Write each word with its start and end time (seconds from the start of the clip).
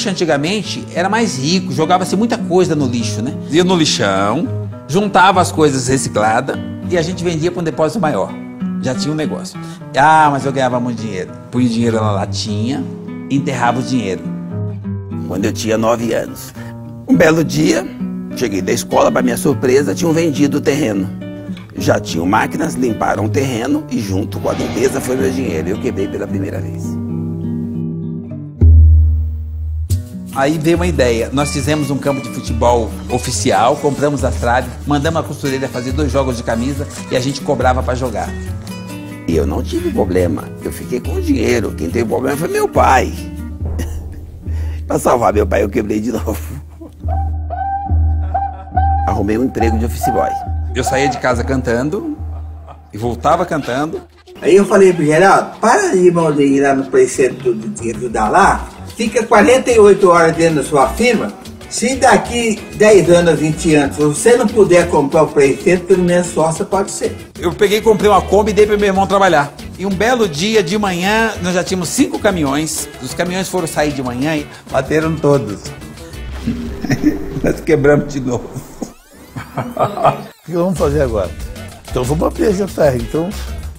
Lixo 0.00 0.08
antigamente 0.08 0.82
era 0.94 1.10
mais 1.10 1.36
rico, 1.36 1.74
jogava-se 1.74 2.16
muita 2.16 2.38
coisa 2.38 2.74
no 2.74 2.86
lixo, 2.86 3.20
né? 3.20 3.34
Ia 3.50 3.62
no 3.62 3.76
lixão, 3.76 4.48
juntava 4.88 5.42
as 5.42 5.52
coisas 5.52 5.88
recicladas 5.88 6.56
e 6.88 6.96
a 6.96 7.02
gente 7.02 7.22
vendia 7.22 7.50
para 7.50 7.60
um 7.60 7.62
depósito 7.62 8.00
maior. 8.00 8.32
Já 8.80 8.94
tinha 8.94 9.12
um 9.12 9.14
negócio. 9.14 9.60
Ah, 9.94 10.30
mas 10.32 10.46
eu 10.46 10.52
ganhava 10.52 10.80
muito 10.80 11.02
dinheiro. 11.02 11.30
Punha 11.50 11.66
o 11.66 11.68
dinheiro 11.68 11.96
na 11.96 12.12
latinha, 12.12 12.82
enterrava 13.30 13.80
o 13.80 13.82
dinheiro. 13.82 14.22
Quando 15.28 15.44
eu 15.44 15.52
tinha 15.52 15.76
nove 15.76 16.14
anos. 16.14 16.54
Um 17.06 17.14
belo 17.14 17.44
dia, 17.44 17.86
cheguei 18.36 18.62
da 18.62 18.72
escola, 18.72 19.12
para 19.12 19.20
minha 19.20 19.36
surpresa, 19.36 19.94
tinham 19.94 20.14
vendido 20.14 20.56
o 20.56 20.60
terreno. 20.62 21.10
Já 21.76 22.00
tinham 22.00 22.24
máquinas, 22.24 22.72
limparam 22.72 23.26
o 23.26 23.28
terreno 23.28 23.84
e 23.90 24.00
junto 24.00 24.40
com 24.40 24.48
a 24.48 24.54
limpeza 24.54 24.98
foi 24.98 25.16
meu 25.16 25.30
dinheiro. 25.30 25.68
Eu 25.68 25.78
quebrei 25.78 26.08
pela 26.08 26.26
primeira 26.26 26.58
vez. 26.58 27.09
Aí 30.34 30.58
veio 30.58 30.76
uma 30.76 30.86
ideia. 30.86 31.30
Nós 31.32 31.50
fizemos 31.50 31.90
um 31.90 31.98
campo 31.98 32.22
de 32.22 32.28
futebol 32.28 32.90
oficial, 33.10 33.76
compramos 33.76 34.24
as 34.24 34.36
traves, 34.36 34.70
mandamos 34.86 35.20
a 35.20 35.24
costureira 35.24 35.68
fazer 35.68 35.92
dois 35.92 36.10
jogos 36.10 36.36
de 36.36 36.42
camisa 36.42 36.86
e 37.10 37.16
a 37.16 37.20
gente 37.20 37.40
cobrava 37.40 37.82
para 37.82 37.94
jogar. 37.94 38.28
E 39.26 39.36
eu 39.36 39.46
não 39.46 39.62
tive 39.62 39.90
problema. 39.90 40.44
Eu 40.62 40.72
fiquei 40.72 41.00
com 41.00 41.14
o 41.14 41.22
dinheiro. 41.22 41.72
Quem 41.72 41.90
teve 41.90 42.08
problema 42.08 42.36
foi 42.36 42.48
meu 42.48 42.68
pai. 42.68 43.12
para 44.86 44.98
salvar 44.98 45.32
meu 45.32 45.46
pai, 45.46 45.62
eu 45.62 45.68
quebrei 45.68 46.00
de 46.00 46.12
novo. 46.12 46.38
Arrumei 49.06 49.36
um 49.36 49.44
emprego 49.44 49.78
de 49.78 49.84
office 49.84 50.12
boy. 50.12 50.30
Eu 50.74 50.84
saía 50.84 51.08
de 51.08 51.18
casa 51.18 51.42
cantando 51.42 52.16
e 52.92 52.98
voltava 52.98 53.44
cantando. 53.44 54.00
Aí 54.40 54.56
eu 54.56 54.64
falei 54.64 54.92
pro 54.92 55.04
Geraldo, 55.04 55.58
para 55.58 55.88
de 55.88 55.98
ir 55.98 56.60
lá 56.60 56.74
no 56.74 56.84
Center 57.06 57.52
de 57.52 57.90
ajudar 57.90 58.30
lá, 58.30 58.66
fica 59.00 59.22
48 59.22 60.10
horas 60.10 60.36
dentro 60.36 60.56
da 60.56 60.62
sua 60.62 60.86
firma. 60.90 61.32
Se 61.70 61.96
daqui 61.96 62.60
10 62.74 63.08
anos, 63.08 63.38
20 63.40 63.74
anos, 63.74 63.96
você 63.96 64.36
não 64.36 64.46
puder 64.46 64.90
comprar 64.90 65.22
o 65.22 65.28
Center, 65.32 65.80
pelo 65.80 66.02
menos 66.02 66.26
sócia 66.26 66.66
pode 66.66 66.90
ser. 66.90 67.16
Eu 67.38 67.50
peguei, 67.54 67.80
comprei 67.80 68.10
uma 68.10 68.20
Kombi 68.20 68.50
e 68.50 68.54
dei 68.54 68.66
pro 68.66 68.78
meu 68.78 68.88
irmão 68.88 69.06
trabalhar. 69.06 69.54
E 69.78 69.86
um 69.86 69.90
belo 69.90 70.28
dia 70.28 70.62
de 70.62 70.76
manhã, 70.76 71.32
nós 71.42 71.54
já 71.54 71.64
tínhamos 71.64 71.88
cinco 71.88 72.18
caminhões. 72.18 72.90
Os 73.02 73.14
caminhões 73.14 73.48
foram 73.48 73.66
sair 73.66 73.92
de 73.92 74.02
manhã 74.02 74.36
e 74.36 74.46
bateram 74.70 75.16
todos. 75.16 75.62
nós 77.42 77.58
quebramos 77.60 78.12
de 78.12 78.20
novo. 78.20 78.50
o 79.56 80.44
que 80.44 80.52
vamos 80.52 80.78
fazer 80.78 81.00
agora? 81.00 81.30
Então 81.90 82.04
vamos 82.04 82.26
abrir 82.26 82.48
essa 82.48 82.66
terra. 82.66 82.96
Então 82.96 83.30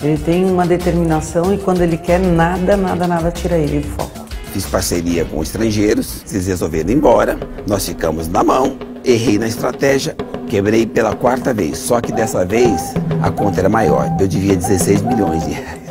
ele 0.01 0.17
tem 0.17 0.45
uma 0.45 0.65
determinação 0.65 1.53
e 1.53 1.59
quando 1.59 1.81
ele 1.81 1.97
quer, 1.97 2.19
nada, 2.19 2.75
nada, 2.75 3.05
nada 3.05 3.29
tira 3.29 3.55
ele 3.55 3.81
do 3.81 3.87
foco. 3.89 4.20
Fiz 4.51 4.65
parceria 4.65 5.23
com 5.23 5.41
estrangeiros, 5.41 6.23
eles 6.29 6.47
resolveram 6.47 6.89
ir 6.89 6.97
embora, 6.97 7.39
nós 7.65 7.87
ficamos 7.87 8.27
na 8.27 8.43
mão, 8.43 8.77
errei 9.05 9.39
na 9.39 9.47
estratégia, 9.47 10.15
quebrei 10.47 10.85
pela 10.85 11.15
quarta 11.15 11.53
vez, 11.53 11.77
só 11.77 12.01
que 12.01 12.11
dessa 12.11 12.45
vez 12.45 12.93
a 13.21 13.31
conta 13.31 13.61
era 13.61 13.69
maior, 13.69 14.09
eu 14.19 14.27
devia 14.27 14.55
16 14.55 15.03
milhões 15.03 15.45
de 15.45 15.51
reais. 15.51 15.81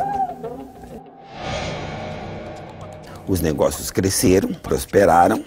Os 3.27 3.41
negócios 3.41 3.89
cresceram, 3.89 4.49
prosperaram. 4.53 5.41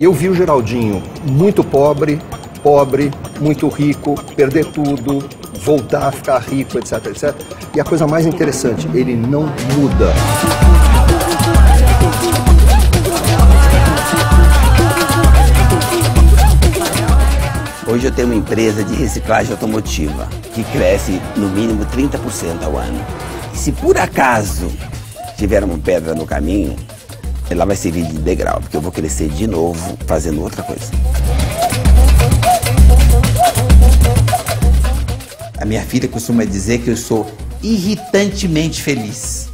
Eu 0.00 0.12
vi 0.12 0.28
o 0.28 0.34
Geraldinho 0.34 1.02
muito 1.24 1.62
pobre, 1.62 2.20
pobre, 2.62 3.10
muito 3.40 3.68
rico, 3.68 4.14
perder 4.34 4.64
tudo, 4.66 5.28
voltar 5.60 6.08
a 6.08 6.12
ficar 6.12 6.38
rico, 6.38 6.78
etc, 6.78 7.06
etc. 7.06 7.34
E 7.74 7.80
a 7.80 7.84
coisa 7.84 8.06
mais 8.06 8.26
interessante, 8.26 8.88
ele 8.94 9.14
não 9.14 9.42
muda. 9.76 10.57
Hoje 17.90 18.04
eu 18.04 18.12
tenho 18.12 18.28
uma 18.28 18.34
empresa 18.34 18.84
de 18.84 18.94
reciclagem 18.94 19.50
automotiva 19.50 20.28
que 20.54 20.62
cresce 20.62 21.22
no 21.34 21.48
mínimo 21.48 21.86
30% 21.86 22.62
ao 22.62 22.76
ano. 22.76 23.02
E 23.54 23.56
se 23.56 23.72
por 23.72 23.96
acaso 23.96 24.70
tiver 25.38 25.64
uma 25.64 25.78
pedra 25.78 26.14
no 26.14 26.26
caminho, 26.26 26.76
ela 27.48 27.64
vai 27.64 27.76
servir 27.76 28.04
de 28.04 28.18
degrau, 28.18 28.60
porque 28.60 28.76
eu 28.76 28.82
vou 28.82 28.92
crescer 28.92 29.30
de 29.30 29.46
novo 29.46 29.96
fazendo 30.06 30.42
outra 30.42 30.62
coisa. 30.62 30.92
A 35.58 35.64
minha 35.64 35.82
filha 35.82 36.08
costuma 36.08 36.44
dizer 36.44 36.82
que 36.82 36.90
eu 36.90 36.96
sou 36.96 37.26
irritantemente 37.62 38.82
feliz. 38.82 39.48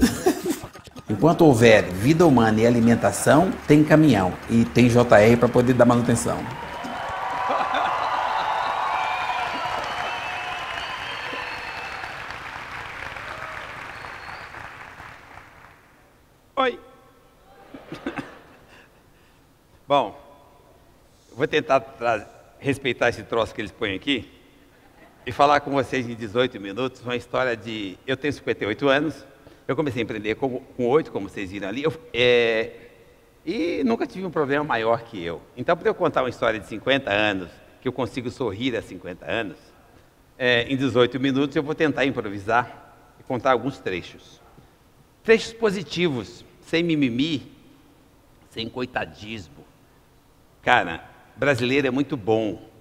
Enquanto 1.08 1.42
houver 1.42 1.84
vida 1.84 2.26
humana 2.26 2.60
e 2.60 2.66
alimentação, 2.66 3.52
tem 3.68 3.84
caminhão 3.84 4.32
e 4.50 4.64
tem 4.64 4.88
JR 4.88 5.36
para 5.38 5.48
poder 5.48 5.74
dar 5.74 5.84
manutenção. 5.84 6.38
Oi. 16.56 16.78
Bom, 19.88 20.16
tentar 21.54 22.56
respeitar 22.58 23.10
esse 23.10 23.22
troço 23.22 23.54
que 23.54 23.60
eles 23.60 23.70
põem 23.70 23.94
aqui 23.94 24.28
e 25.24 25.30
falar 25.30 25.60
com 25.60 25.70
vocês 25.70 26.08
em 26.08 26.14
18 26.14 26.60
minutos 26.60 27.00
uma 27.02 27.14
história 27.14 27.56
de. 27.56 27.96
Eu 28.04 28.16
tenho 28.16 28.32
58 28.32 28.88
anos, 28.88 29.24
eu 29.68 29.76
comecei 29.76 30.02
a 30.02 30.04
empreender 30.04 30.34
com, 30.34 30.58
com 30.58 30.88
8, 30.88 31.12
como 31.12 31.28
vocês 31.28 31.52
viram 31.52 31.68
ali, 31.68 31.84
eu, 31.84 31.92
é, 32.12 32.72
e 33.46 33.84
nunca 33.84 34.04
tive 34.04 34.26
um 34.26 34.30
problema 34.30 34.64
maior 34.64 35.02
que 35.02 35.22
eu. 35.22 35.40
Então, 35.56 35.76
para 35.76 35.88
eu 35.88 35.94
contar 35.94 36.22
uma 36.22 36.28
história 36.28 36.58
de 36.58 36.66
50 36.66 37.10
anos, 37.12 37.48
que 37.80 37.86
eu 37.86 37.92
consigo 37.92 38.30
sorrir 38.30 38.76
há 38.76 38.82
50 38.82 39.30
anos, 39.30 39.56
é, 40.36 40.62
em 40.62 40.76
18 40.76 41.20
minutos 41.20 41.54
eu 41.54 41.62
vou 41.62 41.74
tentar 41.74 42.04
improvisar 42.04 42.96
e 43.20 43.22
contar 43.22 43.52
alguns 43.52 43.78
trechos. 43.78 44.40
Trechos 45.22 45.52
positivos, 45.52 46.44
sem 46.62 46.82
mimimi, 46.82 47.52
sem 48.50 48.68
coitadismo. 48.68 49.64
Cara, 50.60 51.13
brasileiro 51.36 51.86
é 51.86 51.90
muito 51.90 52.16
bom 52.16 52.74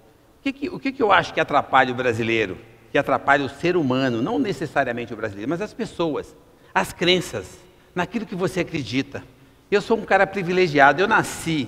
que 0.44 0.52
que, 0.52 0.68
o 0.68 0.78
que, 0.78 0.92
que 0.92 1.02
eu 1.02 1.10
acho 1.10 1.32
que 1.32 1.40
atrapalha 1.40 1.90
o 1.90 1.94
brasileiro? 1.94 2.58
Que 2.92 2.98
atrapalha 2.98 3.42
o 3.44 3.48
ser 3.48 3.78
humano, 3.78 4.20
não 4.20 4.38
necessariamente 4.38 5.14
o 5.14 5.16
brasileiro, 5.16 5.48
mas 5.48 5.62
as 5.62 5.72
pessoas, 5.72 6.36
as 6.74 6.92
crenças, 6.92 7.58
naquilo 7.94 8.26
que 8.26 8.34
você 8.34 8.60
acredita. 8.60 9.24
Eu 9.70 9.80
sou 9.80 9.96
um 9.96 10.04
cara 10.04 10.26
privilegiado, 10.26 11.00
eu 11.00 11.08
nasci 11.08 11.66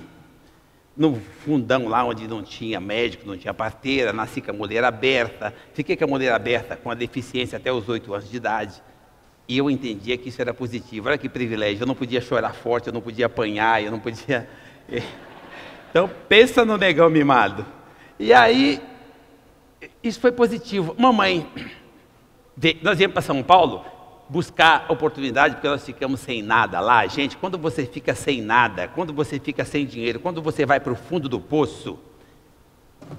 no 0.95 1.19
fundão 1.43 1.87
lá 1.87 2.03
onde 2.03 2.27
não 2.27 2.43
tinha 2.43 2.79
médico, 2.79 3.25
não 3.25 3.35
tinha 3.35 3.53
parteira, 3.53 4.13
nasci 4.13 4.41
com 4.41 4.51
a 4.51 4.53
mulher 4.53 4.83
aberta, 4.83 5.53
fiquei 5.73 5.97
com 5.97 6.03
a 6.03 6.07
mulher 6.07 6.31
aberta 6.31 6.75
com 6.75 6.91
a 6.91 6.93
deficiência 6.93 7.57
até 7.57 7.71
os 7.71 7.89
oito 7.89 8.13
anos 8.13 8.29
de 8.29 8.37
idade. 8.37 8.83
E 9.47 9.57
eu 9.57 9.71
entendia 9.71 10.17
que 10.19 10.29
isso 10.29 10.39
era 10.39 10.53
positivo. 10.53 11.07
Olha 11.07 11.17
que 11.17 11.27
privilégio, 11.27 11.81
eu 11.81 11.87
não 11.87 11.95
podia 11.95 12.21
chorar 12.21 12.53
forte, 12.53 12.87
eu 12.87 12.93
não 12.93 13.01
podia 13.01 13.25
apanhar, 13.25 13.81
eu 13.83 13.89
não 13.89 13.99
podia. 13.99 14.47
Então 15.97 16.11
pensa 16.29 16.63
no 16.63 16.77
negão 16.77 17.09
mimado. 17.09 17.65
E 18.19 18.31
aí, 18.31 18.79
isso 20.03 20.19
foi 20.19 20.31
positivo. 20.31 20.95
Mamãe, 20.95 21.49
nós 22.83 22.99
viemos 22.99 23.13
para 23.13 23.23
São 23.23 23.41
Paulo 23.41 23.83
buscar 24.29 24.85
oportunidade, 24.91 25.55
porque 25.55 25.67
nós 25.67 25.83
ficamos 25.83 26.19
sem 26.19 26.43
nada 26.43 26.79
lá. 26.79 27.07
Gente, 27.07 27.35
quando 27.35 27.57
você 27.57 27.83
fica 27.83 28.13
sem 28.13 28.43
nada, 28.43 28.87
quando 28.87 29.11
você 29.11 29.39
fica 29.39 29.65
sem 29.65 29.87
dinheiro, 29.87 30.19
quando 30.19 30.39
você 30.39 30.67
vai 30.67 30.79
para 30.79 30.93
o 30.93 30.95
fundo 30.95 31.27
do 31.27 31.39
poço, 31.39 31.97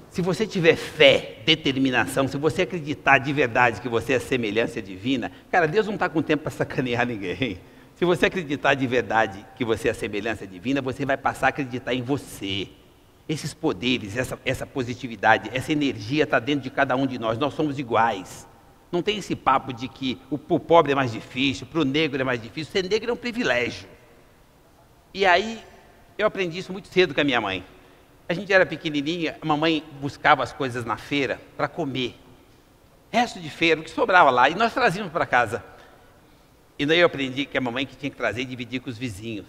se 0.09 0.21
você 0.21 0.47
tiver 0.47 0.77
fé, 0.77 1.39
determinação, 1.45 2.29
se 2.29 2.37
você 2.37 2.61
acreditar 2.61 3.17
de 3.17 3.33
verdade 3.33 3.81
que 3.81 3.89
você 3.89 4.13
é 4.13 4.19
semelhança 4.19 4.81
divina, 4.81 5.29
cara, 5.51 5.67
Deus 5.67 5.85
não 5.85 5.95
está 5.95 6.07
com 6.07 6.21
tempo 6.21 6.43
para 6.43 6.51
sacanear 6.51 7.05
ninguém. 7.05 7.59
Se 7.99 8.05
você 8.05 8.27
acreditar 8.27 8.75
de 8.75 8.87
verdade 8.87 9.45
que 9.57 9.65
você 9.65 9.89
é 9.89 9.91
a 9.91 9.93
semelhança 9.93 10.47
divina, 10.47 10.81
você 10.81 11.05
vai 11.05 11.17
passar 11.17 11.47
a 11.47 11.49
acreditar 11.49 11.93
em 11.93 12.01
você. 12.01 12.69
Esses 13.27 13.53
poderes, 13.53 14.15
essa, 14.15 14.39
essa 14.45 14.65
positividade, 14.65 15.49
essa 15.53 15.73
energia 15.73 16.23
está 16.23 16.39
dentro 16.39 16.61
de 16.61 16.69
cada 16.69 16.95
um 16.95 17.05
de 17.05 17.19
nós. 17.19 17.37
Nós 17.37 17.53
somos 17.53 17.77
iguais. 17.77 18.47
Não 18.89 19.01
tem 19.01 19.17
esse 19.17 19.35
papo 19.35 19.73
de 19.73 19.89
que 19.89 20.17
o, 20.31 20.35
o 20.35 20.59
pobre 20.61 20.93
é 20.93 20.95
mais 20.95 21.11
difícil, 21.11 21.67
para 21.67 21.81
o 21.81 21.83
negro 21.83 22.21
é 22.21 22.23
mais 22.23 22.41
difícil. 22.41 22.71
Ser 22.71 22.87
negro 22.87 23.09
é 23.11 23.13
um 23.13 23.17
privilégio. 23.17 23.89
E 25.13 25.25
aí, 25.25 25.61
eu 26.17 26.25
aprendi 26.25 26.57
isso 26.57 26.71
muito 26.71 26.87
cedo 26.87 27.13
com 27.13 27.19
a 27.19 27.25
minha 27.25 27.41
mãe. 27.41 27.65
A 28.29 28.33
gente 28.33 28.53
era 28.53 28.65
pequenininha, 28.65 29.37
a 29.41 29.45
mamãe 29.45 29.83
buscava 29.99 30.41
as 30.41 30.53
coisas 30.53 30.85
na 30.85 30.95
feira 30.95 31.37
para 31.57 31.67
comer. 31.67 32.15
Resto 33.11 33.41
de 33.41 33.49
feira, 33.49 33.81
o 33.81 33.83
que 33.83 33.91
sobrava 33.91 34.29
lá, 34.29 34.49
e 34.49 34.55
nós 34.55 34.73
trazíamos 34.73 35.11
para 35.11 35.25
casa. 35.25 35.61
E 36.79 36.85
daí 36.85 36.99
eu 36.99 37.07
aprendi 37.07 37.45
que 37.45 37.57
a 37.57 37.61
mamãe 37.61 37.85
que 37.85 37.97
tinha 37.97 38.09
que 38.09 38.15
trazer 38.15 38.41
e 38.41 38.45
dividir 38.45 38.79
com 38.79 38.89
os 38.89 38.97
vizinhos. 38.97 39.45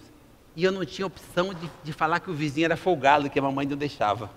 E 0.53 0.65
eu 0.65 0.71
não 0.71 0.85
tinha 0.85 1.07
opção 1.07 1.53
de, 1.53 1.71
de 1.81 1.93
falar 1.93 2.19
que 2.19 2.29
o 2.29 2.33
vizinho 2.33 2.65
era 2.65 2.75
folgado, 2.75 3.29
que 3.29 3.39
a 3.39 3.41
mamãe 3.41 3.65
não 3.65 3.77
deixava. 3.77 4.29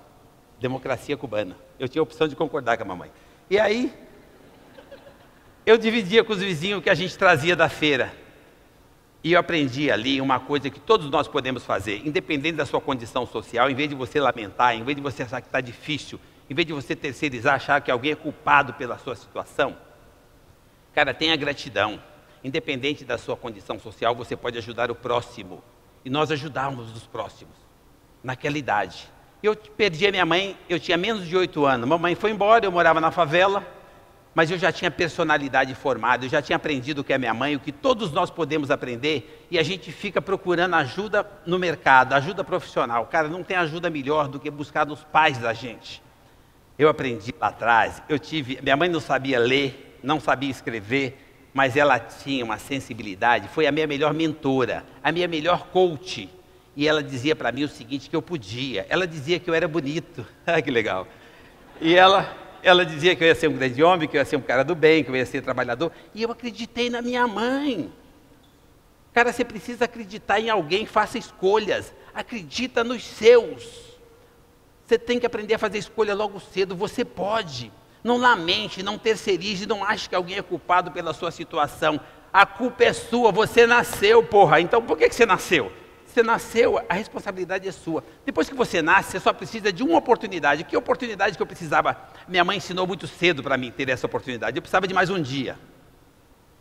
Democracia 0.61 1.17
cubana. 1.17 1.57
Eu 1.77 1.89
tinha 1.89 2.01
opção 2.01 2.29
de 2.29 2.37
concordar 2.37 2.77
com 2.77 2.85
a 2.85 2.87
mamãe. 2.87 3.11
E 3.51 3.59
aí, 3.59 3.93
eu 5.67 5.77
dividia 5.77 6.23
com 6.23 6.33
os 6.33 6.39
vizinhos 6.39 6.79
o 6.79 6.83
que 6.83 6.89
a 6.89 6.95
gente 6.95 7.19
trazia 7.19 7.57
da 7.57 7.69
feira. 7.69 8.15
E 9.25 9.33
eu 9.33 9.41
aprendi 9.41 9.91
ali 9.91 10.21
uma 10.21 10.39
coisa 10.39 10.71
que 10.71 10.79
todos 10.79 11.11
nós 11.11 11.27
podemos 11.27 11.65
fazer, 11.65 12.07
independente 12.07 12.57
da 12.57 12.67
sua 12.67 12.81
condição 12.81 13.27
social, 13.27 13.69
em 13.69 13.75
vez 13.75 13.89
de 13.89 13.97
você 13.97 14.21
lamentar, 14.21 14.77
em 14.77 14.85
vez 14.85 14.95
de 14.95 15.03
você 15.03 15.25
achar 15.25 15.41
que 15.41 15.49
está 15.49 15.61
difícil, 15.61 16.21
em 16.49 16.55
vez 16.55 16.65
de 16.65 16.73
você 16.73 16.95
terceirizar, 16.95 17.55
achar 17.55 17.81
que 17.81 17.91
alguém 17.91 18.13
é 18.13 18.15
culpado 18.15 18.75
pela 18.75 18.99
sua 18.99 19.17
situação, 19.17 19.77
cara, 20.95 21.13
tenha 21.13 21.35
gratidão. 21.35 21.99
Independente 22.45 23.05
da 23.05 23.19
sua 23.19 23.37
condição 23.37 23.79
social, 23.79 24.15
você 24.15 24.37
pode 24.37 24.57
ajudar 24.59 24.91
o 24.91 24.95
próximo. 24.95 25.65
E 26.05 26.11
nós 26.11 26.31
ajudamos 26.31 26.95
os 26.95 27.07
próximos, 27.07 27.57
naquela 28.23 28.59
idade. 28.59 29.11
Eu 29.43 29.57
perdi 29.57 30.07
a 30.07 30.11
minha 30.11 30.27
mãe, 30.27 30.57
eu 30.69 30.79
tinha 30.79 30.97
menos 30.97 31.27
de 31.27 31.37
oito 31.37 31.65
anos. 31.65 31.89
Mamãe 31.89 32.15
foi 32.15 32.31
embora, 32.31 32.65
eu 32.67 32.71
morava 32.71 33.01
na 33.01 33.11
favela 33.11 33.67
mas 34.35 34.51
eu 34.51 34.59
já 34.59 34.73
tinha 34.73 34.91
personalidade 34.91 35.75
formada, 35.75 36.25
eu 36.25 36.29
já 36.29 36.43
tinha 36.43 36.57
aprendido 36.57 37.01
o 37.01 37.05
que 37.05 37.13
é 37.13 37.19
minha 37.19 37.33
mãe, 37.33 37.55
o 37.55 37.61
que 37.61 37.71
todos 37.71 38.11
nós 38.11 38.31
podemos 38.31 38.71
aprender, 38.71 39.47
e 39.51 39.59
a 39.59 39.63
gente 39.63 39.93
fica 39.93 40.21
procurando 40.21 40.75
ajuda 40.75 41.25
no 41.47 41.59
mercado, 41.59 42.15
ajuda 42.15 42.43
profissional. 42.43 43.07
Cara, 43.07 43.29
não 43.29 43.45
tem 43.45 43.57
ajuda 43.57 43.89
melhor 43.89 44.27
do 44.27 44.41
que 44.41 44.51
buscar 44.51 44.85
nos 44.85 45.05
pais 45.05 45.39
da 45.39 45.53
gente. 45.53 46.03
Eu 46.77 46.89
aprendi 46.89 47.33
lá 47.41 47.49
atrás, 47.49 48.03
eu 48.09 48.19
tive, 48.19 48.59
minha 48.61 48.77
mãe 48.77 48.89
não 48.89 48.99
sabia 48.99 49.39
ler, 49.39 50.01
não 50.03 50.19
sabia 50.19 50.51
escrever, 50.51 51.24
mas 51.55 51.77
ela 51.77 52.01
tinha 52.01 52.45
uma 52.45 52.59
sensibilidade, 52.59 53.49
foi 53.49 53.67
a 53.67 53.73
minha 53.73 53.87
melhor 53.87 54.13
mentora, 54.13 54.85
a 55.03 55.13
minha 55.13 55.29
melhor 55.29 55.69
coach. 55.69 56.29
E 56.77 56.89
ela 56.89 57.01
dizia 57.01 57.37
para 57.37 57.53
mim 57.53 57.63
o 57.63 57.69
seguinte 57.69 58.11
que 58.11 58.17
eu 58.17 58.21
podia. 58.21 58.85
Ela 58.89 59.07
dizia 59.07 59.39
que 59.39 59.49
eu 59.49 59.55
era 59.55 59.69
bonito. 59.69 60.27
Ah, 60.45 60.61
que 60.61 60.71
legal. 60.71 61.07
E 61.81 61.95
ela 61.95 62.37
ela 62.65 62.85
dizia 62.85 63.15
que 63.15 63.23
eu 63.23 63.29
ia 63.29 63.35
ser 63.35 63.49
um 63.49 63.53
grande 63.53 63.83
homem, 63.83 64.09
que 64.09 64.17
eu 64.17 64.21
ia 64.21 64.25
ser 64.25 64.37
um 64.37 64.41
cara 64.41 64.65
do 64.65 64.75
bem, 64.75 65.05
que 65.05 65.11
eu 65.11 65.17
ia 65.17 65.27
ser 65.27 65.43
trabalhador. 65.43 65.93
E 66.15 66.23
eu 66.23 66.33
acreditei 66.33 66.89
na 66.89 67.03
minha 67.03 67.27
mãe. 67.29 67.93
Cara, 69.13 69.33
você 69.33 69.45
precisa 69.45 69.85
acreditar 69.85 70.41
em 70.41 70.49
alguém, 70.49 70.87
faça 70.87 71.19
escolhas. 71.19 71.95
Acredita 72.13 72.83
nos 72.83 73.05
seus. 73.05 73.95
Você 74.87 74.99
tem 74.99 75.21
que 75.21 75.27
aprender 75.27 75.55
a 75.55 75.59
fazer 75.59 75.79
escolha 75.79 76.15
logo 76.15 76.41
cedo. 76.41 76.75
Você 76.75 77.05
pode. 77.05 77.71
Não 78.05 78.19
lamente, 78.19 78.83
não 78.83 78.99
terceirize, 78.99 79.65
não 79.65 79.83
ache 79.83 80.11
que 80.11 80.15
alguém 80.15 80.37
é 80.37 80.43
culpado 80.43 80.93
pela 80.93 81.15
sua 81.15 81.31
situação. 81.31 81.99
A 82.31 82.45
culpa 82.45 82.85
é 82.85 82.93
sua, 82.93 83.33
você 83.33 83.67
nasceu, 83.67 84.23
porra. 84.23 84.61
Então 84.61 84.83
por 84.83 84.99
que, 84.99 85.11
você 85.11 85.25
nasceu? 85.25 85.73
Você 86.05 86.23
nasceu, 86.23 86.79
a 86.87 86.95
responsabilidade 86.95 87.67
é 87.67 87.73
sua. 87.73 88.05
Depois 88.27 88.49
que 88.49 88.55
você 88.55 88.83
nasce, 88.83 89.13
você 89.13 89.21
só 89.21 89.33
precisa 89.33 89.73
de 89.73 89.83
uma 89.83 89.97
oportunidade. 89.97 90.65
Que 90.65 90.77
oportunidade 90.77 91.37
que 91.37 91.43
eu 91.43 91.47
precisava? 91.47 91.97
Minha 92.29 92.45
mãe 92.45 92.59
ensinou 92.59 92.87
muito 92.87 93.07
cedo 93.07 93.43
para 93.43 93.57
mim 93.57 93.71
ter 93.71 93.89
essa 93.89 94.07
oportunidade. 94.07 94.57
Eu 94.57 94.63
precisava 94.63 94.87
de 94.87 94.93
mais 94.93 95.09
um 95.09 95.21
dia. 95.21 95.59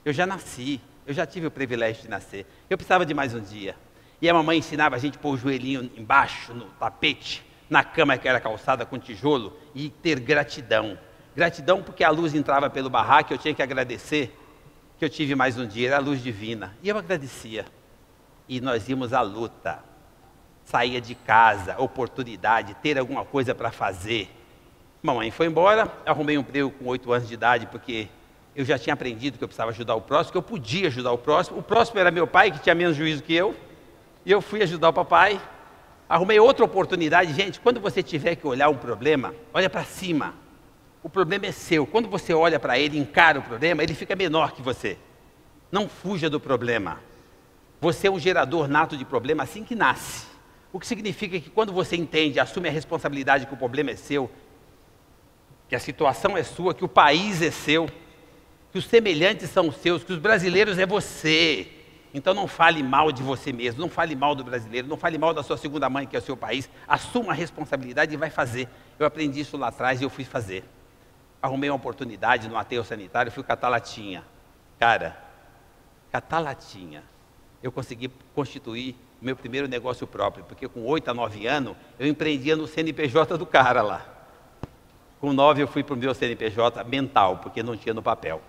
Eu 0.06 0.14
já 0.14 0.26
nasci, 0.26 0.80
eu 1.06 1.14
já 1.14 1.26
tive 1.26 1.48
o 1.48 1.52
privilégio 1.52 2.04
de 2.04 2.10
nascer. 2.10 2.46
Eu 2.70 2.78
precisava 2.78 3.06
de 3.06 3.14
mais 3.14 3.36
um 3.36 3.42
dia. 3.42 3.76
E 4.22 4.30
a 4.30 4.34
mamãe 4.34 4.60
ensinava 4.60 4.96
a 4.96 5.00
gente 5.00 5.18
pôr 5.18 5.34
o 5.34 5.38
joelhinho 5.38 5.92
embaixo, 5.98 6.54
no 6.54 6.66
tapete, 6.80 7.44
na 7.70 7.84
cama 7.84 8.18
que 8.18 8.28
era 8.28 8.40
calçada 8.40 8.86
com 8.86 8.98
tijolo, 8.98 9.58
e 9.76 9.90
ter 9.90 10.20
gratidão. 10.20 10.98
Gratidão 11.36 11.82
porque 11.82 12.04
a 12.04 12.10
luz 12.10 12.34
entrava 12.36 12.70
pelo 12.70 12.90
barraco, 12.90 13.34
eu 13.34 13.38
tinha 13.38 13.54
que 13.54 13.62
agradecer 13.62 14.38
que 14.98 15.06
eu 15.06 15.10
tive 15.10 15.36
mais 15.36 15.58
um 15.58 15.66
dia, 15.66 15.88
era 15.90 15.98
a 15.98 16.00
luz 16.00 16.22
divina. 16.22 16.76
E 16.82 16.90
eu 16.90 16.98
agradecia 16.98 17.66
e 18.48 18.62
nós 18.62 18.88
íamos 18.88 19.14
à 19.14 19.22
luta. 19.22 19.80
Saía 20.64 21.02
de 21.02 21.16
casa, 21.16 21.76
oportunidade, 21.78 22.76
ter 22.76 22.98
alguma 22.98 23.26
coisa 23.26 23.54
para 23.54 23.72
fazer. 23.72 24.30
Mamãe 25.02 25.32
foi 25.32 25.48
embora, 25.48 25.92
arrumei 26.06 26.38
um 26.38 26.42
emprego 26.42 26.72
com 26.72 26.86
oito 26.86 27.12
anos 27.12 27.28
de 27.28 27.34
idade, 27.34 27.68
porque 27.68 28.08
eu 28.56 28.64
já 28.64 28.78
tinha 28.78 28.94
aprendido 28.94 29.38
que 29.38 29.44
eu 29.44 29.48
precisava 29.48 29.72
ajudar 29.72 29.96
o 29.96 30.02
próximo, 30.02 30.32
que 30.32 30.38
eu 30.38 30.44
podia 30.44 30.88
ajudar 30.88 31.12
o 31.12 31.18
próximo. 31.18 31.58
O 31.58 31.64
próximo 31.64 32.00
era 32.00 32.12
meu 32.12 32.26
pai, 32.28 32.52
que 32.52 32.60
tinha 32.60 32.76
menos 32.76 32.96
juízo 32.96 33.24
que 33.24 33.34
eu, 33.34 33.56
e 34.26 34.32
eu 34.32 34.40
fui 34.42 34.62
ajudar 34.62 34.90
o 34.90 34.94
papai. 34.94 35.42
Arrumei 36.08 36.40
outra 36.40 36.64
oportunidade. 36.64 37.34
Gente, 37.34 37.60
quando 37.60 37.82
você 37.82 38.02
tiver 38.02 38.36
que 38.36 38.48
olhar 38.48 38.70
um 38.70 38.78
problema, 38.78 39.34
olha 39.54 39.70
para 39.70 39.84
cima. 39.84 40.43
O 41.04 41.10
problema 41.10 41.46
é 41.46 41.52
seu. 41.52 41.86
Quando 41.86 42.08
você 42.08 42.34
olha 42.34 42.58
para 42.58 42.80
ele, 42.80 42.98
encara 42.98 43.38
o 43.38 43.44
problema, 43.44 43.84
ele 43.84 43.94
fica 43.94 44.16
menor 44.16 44.54
que 44.54 44.62
você. 44.62 44.98
Não 45.70 45.90
fuja 45.90 46.30
do 46.30 46.40
problema. 46.40 47.02
Você 47.82 48.08
é 48.08 48.12
um 48.12 48.18
gerador 48.18 48.70
nato 48.70 48.96
de 48.96 49.04
problema 49.04 49.44
assim 49.44 49.66
que 49.66 49.76
nasce. 49.76 50.26
O 50.72 50.80
que 50.80 50.88
significa 50.88 51.38
que 51.40 51.50
quando 51.50 51.74
você 51.74 51.98
entende, 51.98 52.40
assume 52.40 52.70
a 52.70 52.72
responsabilidade 52.72 53.46
que 53.46 53.54
o 53.54 53.58
problema 53.58 53.92
é 53.92 53.96
seu, 53.98 54.32
que 55.68 55.76
a 55.76 55.80
situação 55.80 56.38
é 56.38 56.44
sua, 56.44 56.74
que 56.74 56.86
o 56.86 56.88
país 56.88 57.42
é 57.42 57.52
seu, 57.52 57.88
que 58.72 58.78
os 58.78 58.86
semelhantes 58.86 59.50
são 59.50 59.72
seus, 59.72 60.04
que 60.04 60.14
os 60.14 60.20
brasileiros 60.20 60.80
é 60.80 60.86
você. 60.86 61.68
Então 62.14 62.34
não 62.34 62.48
fale 62.48 62.82
mal 62.82 63.12
de 63.12 63.22
você 63.22 63.52
mesmo, 63.52 63.82
não 63.82 63.90
fale 63.90 64.16
mal 64.16 64.34
do 64.34 64.44
brasileiro, 64.44 64.88
não 64.88 64.98
fale 64.98 65.18
mal 65.18 65.34
da 65.34 65.44
sua 65.44 65.58
segunda 65.58 65.90
mãe, 65.90 66.08
que 66.08 66.16
é 66.16 66.20
o 66.20 66.22
seu 66.22 66.38
país. 66.38 66.70
Assuma 66.88 67.34
a 67.34 67.36
responsabilidade 67.36 68.14
e 68.14 68.18
vai 68.18 68.30
fazer. 68.30 68.70
Eu 68.98 69.06
aprendi 69.06 69.42
isso 69.42 69.58
lá 69.58 69.68
atrás 69.68 70.00
e 70.00 70.04
eu 70.06 70.10
fui 70.10 70.24
fazer. 70.24 70.64
Arrumei 71.44 71.70
uma 71.70 71.76
oportunidade 71.76 72.48
no 72.48 72.56
aterro 72.56 72.86
sanitário, 72.86 73.30
fui 73.30 73.44
catar 73.44 73.68
latinha. 73.68 74.24
Cara, 74.80 75.22
catar 76.10 76.40
latinha 76.40 77.04
eu 77.62 77.70
consegui 77.70 78.10
constituir 78.34 78.96
meu 79.22 79.36
primeiro 79.36 79.68
negócio 79.68 80.08
próprio, 80.08 80.46
porque 80.46 80.70
com 80.70 80.86
8 80.86 81.12
a 81.12 81.14
9 81.14 81.46
anos 81.46 81.76
eu 82.00 82.08
empreendia 82.08 82.56
no 82.56 82.66
CNPJ 82.66 83.38
do 83.38 83.46
cara 83.46 83.82
lá. 83.82 84.06
Com 85.20 85.34
9 85.34 85.64
eu 85.64 85.68
fui 85.68 85.84
para 85.84 85.96
o 85.96 85.98
meu 85.98 86.14
CNPJ 86.14 86.82
mental, 86.86 87.40
porque 87.40 87.62
não 87.62 87.76
tinha 87.76 87.94
no 87.94 88.02
papel. 88.02 88.42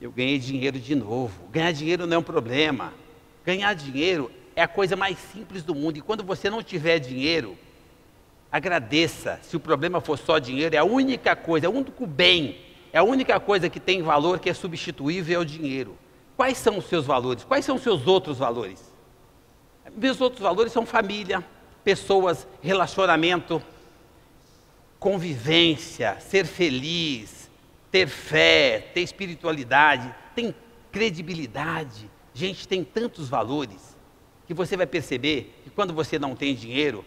Eu 0.00 0.10
ganhei 0.10 0.38
dinheiro 0.38 0.80
de 0.80 0.94
novo. 0.94 1.46
Ganhar 1.50 1.72
dinheiro 1.72 2.06
não 2.06 2.16
é 2.16 2.18
um 2.18 2.22
problema. 2.22 2.94
Ganhar 3.44 3.74
dinheiro 3.74 4.30
é 4.56 4.62
a 4.62 4.68
coisa 4.68 4.96
mais 4.96 5.18
simples 5.18 5.62
do 5.62 5.74
mundo. 5.74 5.98
E 5.98 6.00
quando 6.00 6.24
você 6.24 6.48
não 6.48 6.62
tiver 6.62 6.98
dinheiro, 6.98 7.58
agradeça. 8.54 9.40
Se 9.42 9.56
o 9.56 9.60
problema 9.60 10.00
for 10.00 10.16
só 10.16 10.38
dinheiro, 10.38 10.76
é 10.76 10.78
a 10.78 10.84
única 10.84 11.34
coisa, 11.34 11.66
é 11.66 11.68
o 11.68 11.72
único 11.72 12.06
bem, 12.06 12.56
é 12.92 12.98
a 12.98 13.02
única 13.02 13.40
coisa 13.40 13.68
que 13.68 13.80
tem 13.80 14.00
valor 14.00 14.38
que 14.38 14.48
é 14.48 14.54
substituível 14.54 15.40
é 15.40 15.42
o 15.42 15.44
dinheiro. 15.44 15.98
Quais 16.36 16.56
são 16.58 16.78
os 16.78 16.84
seus 16.84 17.04
valores? 17.04 17.42
Quais 17.42 17.64
são 17.64 17.74
os 17.74 17.82
seus 17.82 18.06
outros 18.06 18.38
valores? 18.38 18.92
Meus 19.96 20.20
outros 20.20 20.40
valores 20.40 20.72
são 20.72 20.86
família, 20.86 21.44
pessoas, 21.82 22.46
relacionamento, 22.62 23.60
convivência, 25.00 26.16
ser 26.20 26.46
feliz, 26.46 27.50
ter 27.90 28.06
fé, 28.06 28.78
ter 28.94 29.00
espiritualidade, 29.00 30.14
tem 30.32 30.54
credibilidade. 30.92 32.08
Gente, 32.32 32.68
tem 32.68 32.84
tantos 32.84 33.28
valores 33.28 33.96
que 34.46 34.54
você 34.54 34.76
vai 34.76 34.86
perceber 34.86 35.60
que 35.64 35.70
quando 35.70 35.92
você 35.92 36.20
não 36.20 36.36
tem 36.36 36.54
dinheiro, 36.54 37.04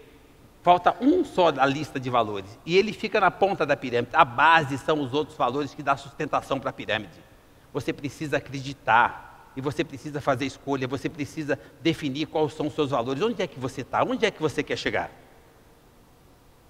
falta 0.68 0.98
um 1.00 1.24
só 1.24 1.50
da 1.50 1.66
lista 1.66 1.98
de 1.98 2.10
valores 2.10 2.60
e 2.66 2.76
ele 2.78 2.92
fica 2.92 3.22
na 3.22 3.32
ponta 3.32 3.66
da 3.66 3.78
pirâmide. 3.78 4.14
A 4.14 4.26
base 4.26 4.78
são 4.78 5.00
os 5.00 5.14
outros 5.14 5.38
valores 5.38 5.74
que 5.74 5.82
dão 5.82 5.96
sustentação 5.96 6.60
para 6.60 6.72
a 6.72 6.74
pirâmide. 6.74 7.24
Você 7.72 7.94
precisa 7.94 8.36
acreditar 8.36 9.50
e 9.56 9.62
você 9.62 9.82
precisa 9.82 10.20
fazer 10.20 10.46
escolha, 10.46 10.86
você 10.86 11.08
precisa 11.08 11.58
definir 11.82 12.26
quais 12.26 12.52
são 12.52 12.68
os 12.68 12.74
seus 12.74 12.90
valores. 12.90 13.24
Onde 13.24 13.42
é 13.42 13.48
que 13.48 13.58
você 13.58 13.80
está? 13.80 14.04
Onde 14.04 14.26
é 14.26 14.30
que 14.30 14.42
você 14.42 14.62
quer 14.62 14.76
chegar? 14.76 15.10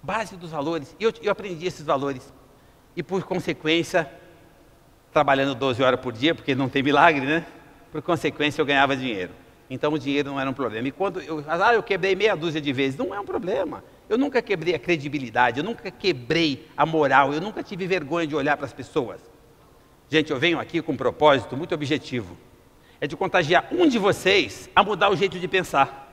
Base 0.00 0.36
dos 0.36 0.52
valores. 0.52 0.94
Eu, 1.00 1.12
eu 1.20 1.32
aprendi 1.32 1.66
esses 1.66 1.84
valores. 1.84 2.32
E 2.94 3.02
por 3.02 3.24
consequência, 3.24 4.08
trabalhando 5.12 5.56
12 5.56 5.82
horas 5.82 5.98
por 5.98 6.12
dia, 6.12 6.36
porque 6.36 6.54
não 6.54 6.68
tem 6.68 6.84
milagre, 6.84 7.26
né? 7.26 7.44
Por 7.90 8.00
consequência, 8.00 8.62
eu 8.62 8.66
ganhava 8.66 8.96
dinheiro. 8.96 9.32
Então 9.70 9.92
o 9.92 9.98
dinheiro 9.98 10.30
não 10.30 10.40
era 10.40 10.48
um 10.48 10.54
problema. 10.54 10.88
E 10.88 10.90
quando 10.90 11.20
eu, 11.20 11.44
ah, 11.46 11.74
eu 11.74 11.82
quebrei 11.82 12.14
meia 12.14 12.34
dúzia 12.34 12.60
de 12.60 12.72
vezes, 12.72 12.96
não 12.98 13.14
é 13.14 13.20
um 13.20 13.24
problema. 13.24 13.84
Eu 14.08 14.16
nunca 14.16 14.40
quebrei 14.40 14.74
a 14.74 14.78
credibilidade, 14.78 15.58
eu 15.58 15.64
nunca 15.64 15.90
quebrei 15.90 16.66
a 16.76 16.86
moral, 16.86 17.34
eu 17.34 17.40
nunca 17.40 17.62
tive 17.62 17.86
vergonha 17.86 18.26
de 18.26 18.34
olhar 18.34 18.56
para 18.56 18.64
as 18.64 18.72
pessoas. 18.72 19.20
Gente, 20.10 20.30
eu 20.30 20.38
venho 20.38 20.58
aqui 20.58 20.80
com 20.80 20.92
um 20.92 20.96
propósito 20.96 21.56
muito 21.56 21.74
objetivo. 21.74 22.36
É 23.00 23.06
de 23.06 23.14
contagiar 23.14 23.68
um 23.70 23.86
de 23.86 23.98
vocês 23.98 24.70
a 24.74 24.82
mudar 24.82 25.10
o 25.10 25.16
jeito 25.16 25.38
de 25.38 25.46
pensar. 25.46 26.06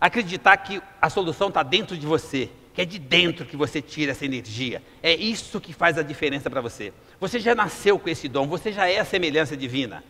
Acreditar 0.00 0.56
que 0.56 0.80
a 1.00 1.10
solução 1.10 1.48
está 1.48 1.62
dentro 1.62 1.96
de 1.96 2.06
você, 2.06 2.48
que 2.72 2.80
é 2.80 2.84
de 2.84 2.98
dentro 2.98 3.44
que 3.44 3.56
você 3.56 3.82
tira 3.82 4.12
essa 4.12 4.24
energia. 4.24 4.82
É 5.02 5.14
isso 5.14 5.60
que 5.60 5.72
faz 5.74 5.98
a 5.98 6.02
diferença 6.02 6.48
para 6.48 6.60
você. 6.60 6.92
Você 7.20 7.38
já 7.38 7.54
nasceu 7.54 7.98
com 7.98 8.08
esse 8.08 8.28
dom, 8.28 8.46
você 8.46 8.72
já 8.72 8.88
é 8.88 8.98
a 8.98 9.04
semelhança 9.04 9.56
divina. 9.56 10.02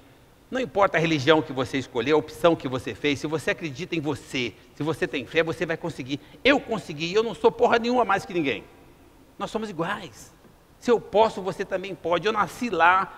Não 0.50 0.60
importa 0.60 0.96
a 0.96 1.00
religião 1.00 1.42
que 1.42 1.52
você 1.52 1.76
escolheu, 1.76 2.16
a 2.16 2.18
opção 2.18 2.56
que 2.56 2.66
você 2.66 2.94
fez, 2.94 3.18
se 3.18 3.26
você 3.26 3.50
acredita 3.50 3.94
em 3.94 4.00
você, 4.00 4.54
se 4.74 4.82
você 4.82 5.06
tem 5.06 5.26
fé, 5.26 5.42
você 5.42 5.66
vai 5.66 5.76
conseguir. 5.76 6.20
Eu 6.42 6.58
consegui, 6.58 7.12
eu 7.12 7.22
não 7.22 7.34
sou 7.34 7.52
porra 7.52 7.78
nenhuma 7.78 8.04
mais 8.04 8.24
que 8.24 8.32
ninguém. 8.32 8.64
Nós 9.38 9.50
somos 9.50 9.68
iguais. 9.68 10.34
Se 10.80 10.90
eu 10.90 10.98
posso, 11.00 11.42
você 11.42 11.64
também 11.64 11.94
pode. 11.94 12.26
Eu 12.26 12.32
nasci 12.32 12.70
lá, 12.70 13.12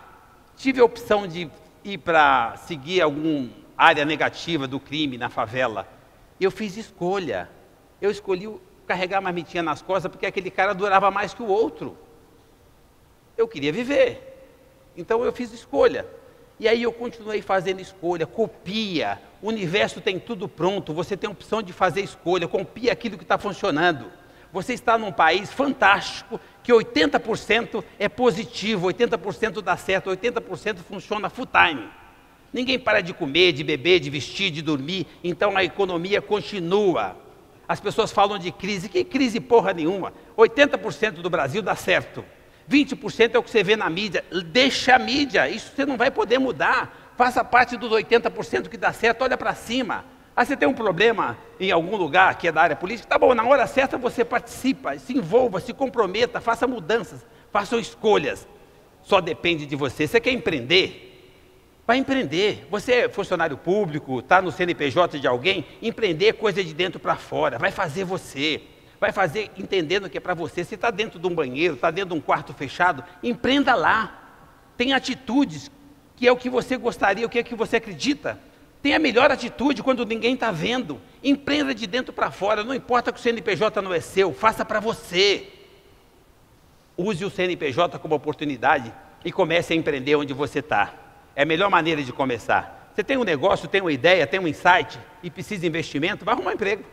tive 0.56 0.80
a 0.80 0.84
opção 0.84 1.26
de 1.26 1.48
ir 1.84 1.98
para 1.98 2.56
seguir 2.56 3.00
alguma 3.00 3.48
área 3.76 4.04
negativa 4.04 4.66
do 4.66 4.80
crime 4.80 5.16
na 5.16 5.28
favela. 5.28 5.88
Eu 6.40 6.50
fiz 6.50 6.76
escolha. 6.76 7.48
Eu 8.00 8.10
escolhi 8.10 8.50
carregar 8.86 9.18
a 9.18 9.20
marmitinha 9.20 9.62
nas 9.62 9.80
costas 9.82 10.10
porque 10.10 10.26
aquele 10.26 10.50
cara 10.50 10.74
durava 10.74 11.10
mais 11.10 11.32
que 11.32 11.42
o 11.42 11.46
outro. 11.46 11.96
Eu 13.36 13.46
queria 13.46 13.72
viver. 13.72 14.26
Então 14.96 15.24
eu 15.24 15.32
fiz 15.32 15.52
escolha. 15.52 16.06
E 16.60 16.68
aí 16.68 16.82
eu 16.82 16.92
continuei 16.92 17.40
fazendo 17.40 17.80
escolha, 17.80 18.26
copia. 18.26 19.18
O 19.40 19.48
universo 19.48 19.98
tem 19.98 20.18
tudo 20.18 20.46
pronto, 20.46 20.92
você 20.92 21.16
tem 21.16 21.26
a 21.26 21.30
opção 21.30 21.62
de 21.62 21.72
fazer 21.72 22.02
escolha, 22.02 22.46
copia 22.46 22.92
aquilo 22.92 23.16
que 23.16 23.24
está 23.24 23.38
funcionando. 23.38 24.12
Você 24.52 24.74
está 24.74 24.98
num 24.98 25.10
país 25.10 25.50
fantástico, 25.50 26.38
que 26.62 26.70
80% 26.70 27.82
é 27.98 28.10
positivo, 28.10 28.88
80% 28.88 29.62
dá 29.62 29.74
certo, 29.78 30.10
80% 30.10 30.80
funciona 30.86 31.30
full 31.30 31.46
time. 31.46 31.88
Ninguém 32.52 32.78
para 32.78 33.00
de 33.00 33.14
comer, 33.14 33.52
de 33.52 33.64
beber, 33.64 33.98
de 33.98 34.10
vestir, 34.10 34.50
de 34.50 34.60
dormir, 34.60 35.06
então 35.24 35.56
a 35.56 35.64
economia 35.64 36.20
continua. 36.20 37.16
As 37.66 37.80
pessoas 37.80 38.12
falam 38.12 38.38
de 38.38 38.52
crise, 38.52 38.90
que 38.90 39.02
crise 39.02 39.40
porra 39.40 39.72
nenhuma. 39.72 40.12
80% 40.36 41.22
do 41.22 41.30
Brasil 41.30 41.62
dá 41.62 41.74
certo. 41.74 42.22
20% 42.70 43.34
é 43.34 43.38
o 43.38 43.42
que 43.42 43.50
você 43.50 43.64
vê 43.64 43.74
na 43.74 43.90
mídia. 43.90 44.24
Deixa 44.46 44.94
a 44.94 44.98
mídia, 44.98 45.48
isso 45.48 45.72
você 45.74 45.84
não 45.84 45.96
vai 45.96 46.10
poder 46.10 46.38
mudar. 46.38 47.12
Faça 47.16 47.44
parte 47.44 47.76
dos 47.76 47.90
80% 47.90 48.68
que 48.68 48.76
dá 48.76 48.92
certo, 48.92 49.22
olha 49.22 49.36
para 49.36 49.54
cima. 49.54 50.04
Ah, 50.36 50.44
você 50.44 50.56
tem 50.56 50.68
um 50.68 50.72
problema 50.72 51.36
em 51.58 51.72
algum 51.72 51.96
lugar 51.96 52.38
que 52.38 52.46
é 52.46 52.52
da 52.52 52.62
área 52.62 52.76
política? 52.76 53.08
Tá 53.08 53.18
bom, 53.18 53.34
na 53.34 53.44
hora 53.44 53.66
certa 53.66 53.98
você 53.98 54.24
participa, 54.24 54.96
se 54.96 55.12
envolva, 55.12 55.60
se 55.60 55.74
comprometa, 55.74 56.40
faça 56.40 56.66
mudanças, 56.66 57.26
faça 57.52 57.76
escolhas. 57.76 58.46
Só 59.02 59.20
depende 59.20 59.66
de 59.66 59.74
você. 59.74 60.06
Você 60.06 60.20
quer 60.20 60.30
empreender? 60.30 61.08
Vai 61.86 61.98
empreender. 61.98 62.66
Você 62.70 62.92
é 62.92 63.08
funcionário 63.08 63.56
público, 63.56 64.20
está 64.20 64.40
no 64.40 64.52
CNPJ 64.52 65.18
de 65.18 65.26
alguém, 65.26 65.66
empreender 65.82 66.28
é 66.28 66.32
coisa 66.32 66.62
de 66.62 66.72
dentro 66.72 67.00
para 67.00 67.16
fora, 67.16 67.58
vai 67.58 67.72
fazer 67.72 68.04
você. 68.04 68.62
Vai 69.00 69.12
fazer 69.12 69.50
entendendo 69.56 70.10
que 70.10 70.18
é 70.18 70.20
para 70.20 70.34
você. 70.34 70.62
Se 70.62 70.74
está 70.74 70.90
dentro 70.90 71.18
de 71.18 71.26
um 71.26 71.34
banheiro, 71.34 71.74
está 71.74 71.90
dentro 71.90 72.10
de 72.10 72.16
um 72.16 72.20
quarto 72.20 72.52
fechado, 72.52 73.02
empreenda 73.22 73.74
lá. 73.74 74.18
Tem 74.76 74.92
atitudes 74.92 75.70
que 76.14 76.28
é 76.28 76.32
o 76.32 76.36
que 76.36 76.50
você 76.50 76.76
gostaria, 76.76 77.24
o 77.24 77.28
que 77.30 77.38
é 77.38 77.42
que 77.42 77.54
você 77.54 77.76
acredita. 77.76 78.38
Tenha 78.82 78.96
a 78.96 78.98
melhor 78.98 79.30
atitude 79.30 79.82
quando 79.82 80.04
ninguém 80.04 80.34
está 80.34 80.50
vendo. 80.50 81.00
Empreenda 81.24 81.74
de 81.74 81.86
dentro 81.86 82.12
para 82.12 82.30
fora. 82.30 82.62
Não 82.62 82.74
importa 82.74 83.10
que 83.10 83.18
o 83.18 83.22
CNPJ 83.22 83.80
não 83.80 83.92
é 83.92 84.00
seu, 84.00 84.34
faça 84.34 84.64
para 84.64 84.80
você. 84.80 85.48
Use 86.96 87.24
o 87.24 87.30
CNPJ 87.30 87.98
como 87.98 88.14
oportunidade 88.14 88.92
e 89.24 89.32
comece 89.32 89.72
a 89.72 89.76
empreender 89.76 90.16
onde 90.16 90.34
você 90.34 90.58
está. 90.58 90.92
É 91.34 91.42
a 91.42 91.46
melhor 91.46 91.70
maneira 91.70 92.02
de 92.02 92.12
começar. 92.12 92.90
Você 92.94 93.02
tem 93.02 93.16
um 93.16 93.24
negócio, 93.24 93.66
tem 93.66 93.80
uma 93.80 93.92
ideia, 93.92 94.26
tem 94.26 94.38
um 94.38 94.48
insight 94.48 94.98
e 95.22 95.30
precisa 95.30 95.62
de 95.62 95.66
investimento, 95.66 96.22
vai 96.24 96.34
arrumar 96.34 96.50
um 96.50 96.54
emprego. 96.54 96.84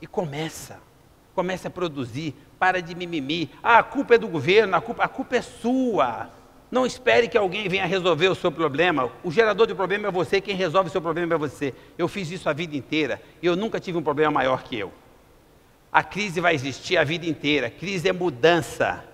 E 0.00 0.06
começa. 0.06 0.91
Começa 1.34 1.68
a 1.68 1.70
produzir. 1.70 2.34
Para 2.58 2.80
de 2.80 2.94
mimimi. 2.94 3.50
Ah, 3.62 3.78
a 3.78 3.82
culpa 3.82 4.14
é 4.14 4.18
do 4.18 4.28
governo, 4.28 4.76
a 4.76 4.80
culpa, 4.80 5.04
a 5.04 5.08
culpa 5.08 5.36
é 5.36 5.42
sua. 5.42 6.30
Não 6.70 6.86
espere 6.86 7.28
que 7.28 7.36
alguém 7.36 7.68
venha 7.68 7.84
resolver 7.84 8.28
o 8.28 8.34
seu 8.34 8.50
problema. 8.50 9.10
O 9.22 9.30
gerador 9.30 9.66
de 9.66 9.74
problema 9.74 10.08
é 10.08 10.10
você, 10.10 10.40
quem 10.40 10.56
resolve 10.56 10.88
o 10.88 10.92
seu 10.92 11.02
problema 11.02 11.34
é 11.34 11.36
você. 11.36 11.74
Eu 11.98 12.08
fiz 12.08 12.30
isso 12.30 12.48
a 12.48 12.52
vida 12.54 12.74
inteira 12.74 13.20
e 13.42 13.46
eu 13.46 13.54
nunca 13.54 13.78
tive 13.78 13.98
um 13.98 14.02
problema 14.02 14.30
maior 14.30 14.62
que 14.62 14.78
eu. 14.78 14.90
A 15.92 16.02
crise 16.02 16.40
vai 16.40 16.54
existir 16.54 16.96
a 16.96 17.04
vida 17.04 17.26
inteira. 17.26 17.68
Crise 17.68 18.08
é 18.08 18.12
mudança. 18.12 19.04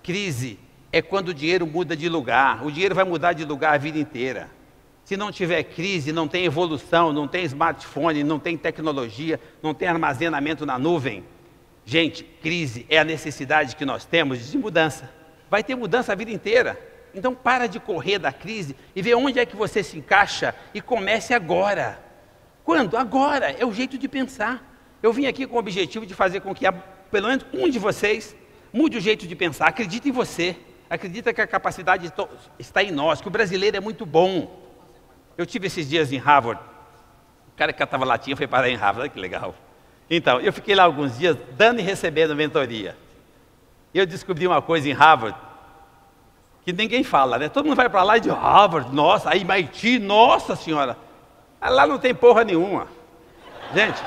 Crise 0.00 0.60
é 0.92 1.02
quando 1.02 1.30
o 1.30 1.34
dinheiro 1.34 1.66
muda 1.66 1.96
de 1.96 2.08
lugar. 2.08 2.64
O 2.64 2.70
dinheiro 2.70 2.94
vai 2.94 3.04
mudar 3.04 3.32
de 3.32 3.44
lugar 3.44 3.74
a 3.74 3.78
vida 3.78 3.98
inteira. 3.98 4.48
Se 5.04 5.16
não 5.16 5.32
tiver 5.32 5.64
crise, 5.64 6.12
não 6.12 6.28
tem 6.28 6.44
evolução, 6.44 7.12
não 7.12 7.26
tem 7.26 7.42
smartphone, 7.44 8.22
não 8.22 8.38
tem 8.38 8.56
tecnologia, 8.56 9.40
não 9.60 9.74
tem 9.74 9.88
armazenamento 9.88 10.64
na 10.64 10.78
nuvem. 10.78 11.24
Gente, 11.88 12.22
crise 12.22 12.84
é 12.90 12.98
a 12.98 13.04
necessidade 13.04 13.74
que 13.74 13.86
nós 13.86 14.04
temos 14.04 14.50
de 14.50 14.58
mudança. 14.58 15.10
Vai 15.48 15.64
ter 15.64 15.74
mudança 15.74 16.12
a 16.12 16.14
vida 16.14 16.30
inteira. 16.30 16.78
Então 17.14 17.34
para 17.34 17.66
de 17.66 17.80
correr 17.80 18.18
da 18.18 18.30
crise 18.30 18.76
e 18.94 19.00
vê 19.00 19.14
onde 19.14 19.38
é 19.38 19.46
que 19.46 19.56
você 19.56 19.82
se 19.82 19.96
encaixa 19.96 20.54
e 20.74 20.82
comece 20.82 21.32
agora. 21.32 21.98
Quando? 22.62 22.94
Agora. 22.94 23.52
É 23.52 23.64
o 23.64 23.72
jeito 23.72 23.96
de 23.96 24.06
pensar. 24.06 24.62
Eu 25.02 25.14
vim 25.14 25.24
aqui 25.24 25.46
com 25.46 25.56
o 25.56 25.58
objetivo 25.58 26.04
de 26.04 26.12
fazer 26.12 26.40
com 26.40 26.54
que 26.54 26.66
pelo 27.10 27.28
menos 27.28 27.46
um 27.54 27.70
de 27.70 27.78
vocês 27.78 28.36
mude 28.70 28.98
o 28.98 29.00
jeito 29.00 29.26
de 29.26 29.34
pensar. 29.34 29.68
Acredite 29.68 30.10
em 30.10 30.12
você 30.12 30.54
acredita 30.90 31.32
que 31.32 31.40
a 31.40 31.46
capacidade 31.46 32.12
está 32.58 32.82
em 32.82 32.90
nós, 32.90 33.22
que 33.22 33.28
o 33.28 33.30
brasileiro 33.30 33.78
é 33.78 33.80
muito 33.80 34.04
bom. 34.04 34.62
Eu 35.38 35.46
tive 35.46 35.68
esses 35.68 35.88
dias 35.88 36.12
em 36.12 36.18
Harvard, 36.18 36.60
o 37.48 37.56
cara 37.56 37.72
que 37.72 37.78
catava 37.78 38.04
latinha 38.04 38.36
foi 38.36 38.46
parar 38.46 38.68
em 38.68 38.76
Harvard, 38.76 39.00
olha 39.00 39.08
que 39.08 39.18
legal. 39.18 39.54
Então, 40.10 40.40
eu 40.40 40.52
fiquei 40.52 40.74
lá 40.74 40.84
alguns 40.84 41.18
dias 41.18 41.36
dando 41.56 41.80
e 41.80 41.82
recebendo 41.82 42.34
mentoria. 42.34 42.96
Eu 43.92 44.06
descobri 44.06 44.46
uma 44.46 44.62
coisa 44.62 44.88
em 44.88 44.92
Harvard, 44.92 45.36
que 46.64 46.72
ninguém 46.72 47.04
fala, 47.04 47.38
né? 47.38 47.48
Todo 47.48 47.66
mundo 47.66 47.76
vai 47.76 47.88
para 47.88 48.02
lá 48.02 48.16
e 48.16 48.20
diz, 48.20 48.32
Harvard, 48.32 48.94
nossa, 48.94 49.36
MIT, 49.36 49.98
nossa 49.98 50.56
senhora. 50.56 50.96
Lá 51.60 51.86
não 51.86 51.98
tem 51.98 52.14
porra 52.14 52.44
nenhuma. 52.44 52.88
Gente. 53.74 53.98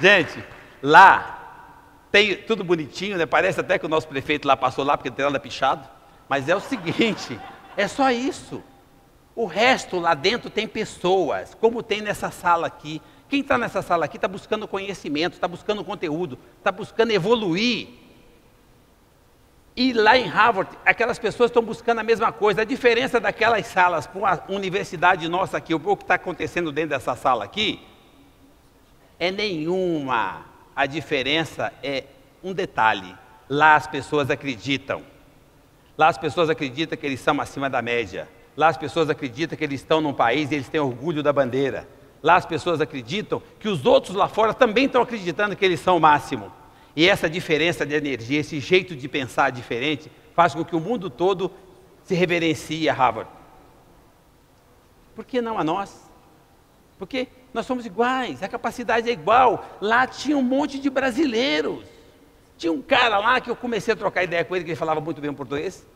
Gente, 0.00 0.44
lá 0.82 1.38
tem 2.10 2.36
tudo 2.36 2.64
bonitinho, 2.64 3.18
né? 3.18 3.26
Parece 3.26 3.60
até 3.60 3.78
que 3.78 3.86
o 3.86 3.88
nosso 3.88 4.08
prefeito 4.08 4.46
lá 4.46 4.56
passou 4.56 4.84
lá 4.84 4.96
porque 4.96 5.10
tem 5.10 5.24
nada 5.24 5.40
pichado. 5.40 5.88
Mas 6.28 6.48
é 6.48 6.54
o 6.54 6.60
seguinte, 6.60 7.38
é 7.76 7.88
só 7.88 8.10
isso. 8.10 8.62
O 9.34 9.46
resto 9.46 9.98
lá 9.98 10.14
dentro 10.14 10.50
tem 10.50 10.66
pessoas, 10.66 11.54
como 11.54 11.82
tem 11.82 12.00
nessa 12.00 12.30
sala 12.30 12.66
aqui. 12.66 13.00
Quem 13.28 13.40
está 13.40 13.56
nessa 13.56 13.82
sala 13.82 14.04
aqui 14.04 14.16
está 14.16 14.26
buscando 14.26 14.66
conhecimento, 14.66 15.34
está 15.34 15.46
buscando 15.46 15.84
conteúdo, 15.84 16.38
está 16.58 16.72
buscando 16.72 17.12
evoluir. 17.12 17.88
E 19.76 19.92
lá 19.92 20.18
em 20.18 20.24
Harvard, 20.24 20.76
aquelas 20.84 21.20
pessoas 21.20 21.50
estão 21.50 21.62
buscando 21.62 22.00
a 22.00 22.02
mesma 22.02 22.32
coisa. 22.32 22.62
A 22.62 22.64
diferença 22.64 23.20
daquelas 23.20 23.64
salas 23.68 24.08
com 24.08 24.26
a 24.26 24.42
universidade 24.48 25.28
nossa 25.28 25.58
aqui, 25.58 25.72
o 25.72 25.96
que 25.96 26.02
está 26.02 26.14
acontecendo 26.14 26.72
dentro 26.72 26.90
dessa 26.90 27.14
sala 27.14 27.44
aqui, 27.44 27.80
é 29.20 29.30
nenhuma. 29.30 30.44
A 30.74 30.84
diferença 30.84 31.72
é 31.80 32.04
um 32.42 32.52
detalhe. 32.52 33.14
Lá 33.48 33.76
as 33.76 33.86
pessoas 33.86 34.30
acreditam. 34.30 35.04
Lá 35.98 36.06
as 36.06 36.16
pessoas 36.16 36.48
acreditam 36.48 36.96
que 36.96 37.04
eles 37.04 37.18
são 37.18 37.40
acima 37.40 37.68
da 37.68 37.82
média. 37.82 38.28
Lá 38.56 38.68
as 38.68 38.76
pessoas 38.76 39.10
acreditam 39.10 39.58
que 39.58 39.64
eles 39.64 39.80
estão 39.80 40.00
num 40.00 40.14
país 40.14 40.52
e 40.52 40.54
eles 40.54 40.68
têm 40.68 40.80
orgulho 40.80 41.24
da 41.24 41.32
bandeira. 41.32 41.88
Lá 42.22 42.36
as 42.36 42.46
pessoas 42.46 42.80
acreditam 42.80 43.42
que 43.58 43.68
os 43.68 43.84
outros 43.84 44.14
lá 44.14 44.28
fora 44.28 44.54
também 44.54 44.86
estão 44.86 45.02
acreditando 45.02 45.56
que 45.56 45.64
eles 45.64 45.80
são 45.80 45.96
o 45.96 46.00
máximo. 46.00 46.52
E 46.94 47.08
essa 47.08 47.28
diferença 47.28 47.84
de 47.84 47.94
energia, 47.94 48.38
esse 48.38 48.60
jeito 48.60 48.94
de 48.94 49.08
pensar 49.08 49.50
diferente, 49.50 50.10
faz 50.34 50.54
com 50.54 50.64
que 50.64 50.76
o 50.76 50.80
mundo 50.80 51.10
todo 51.10 51.50
se 52.04 52.14
reverencie 52.14 52.88
a 52.88 52.94
Harvard. 52.94 53.30
Por 55.16 55.24
que 55.24 55.40
não 55.40 55.58
a 55.58 55.64
nós? 55.64 56.08
Porque 56.96 57.26
nós 57.52 57.66
somos 57.66 57.84
iguais, 57.84 58.40
a 58.42 58.48
capacidade 58.48 59.08
é 59.08 59.12
igual. 59.12 59.64
Lá 59.80 60.06
tinha 60.06 60.36
um 60.36 60.42
monte 60.42 60.78
de 60.78 60.88
brasileiros. 60.88 61.97
Tinha 62.58 62.72
um 62.72 62.82
cara 62.82 63.18
lá 63.18 63.40
que 63.40 63.48
eu 63.48 63.54
comecei 63.54 63.94
a 63.94 63.96
trocar 63.96 64.24
ideia 64.24 64.44
com 64.44 64.54
ele, 64.54 64.64
que 64.64 64.72
ele 64.72 64.76
falava 64.76 65.00
muito 65.00 65.20
bem 65.20 65.30
o 65.30 65.34
português. 65.34 65.86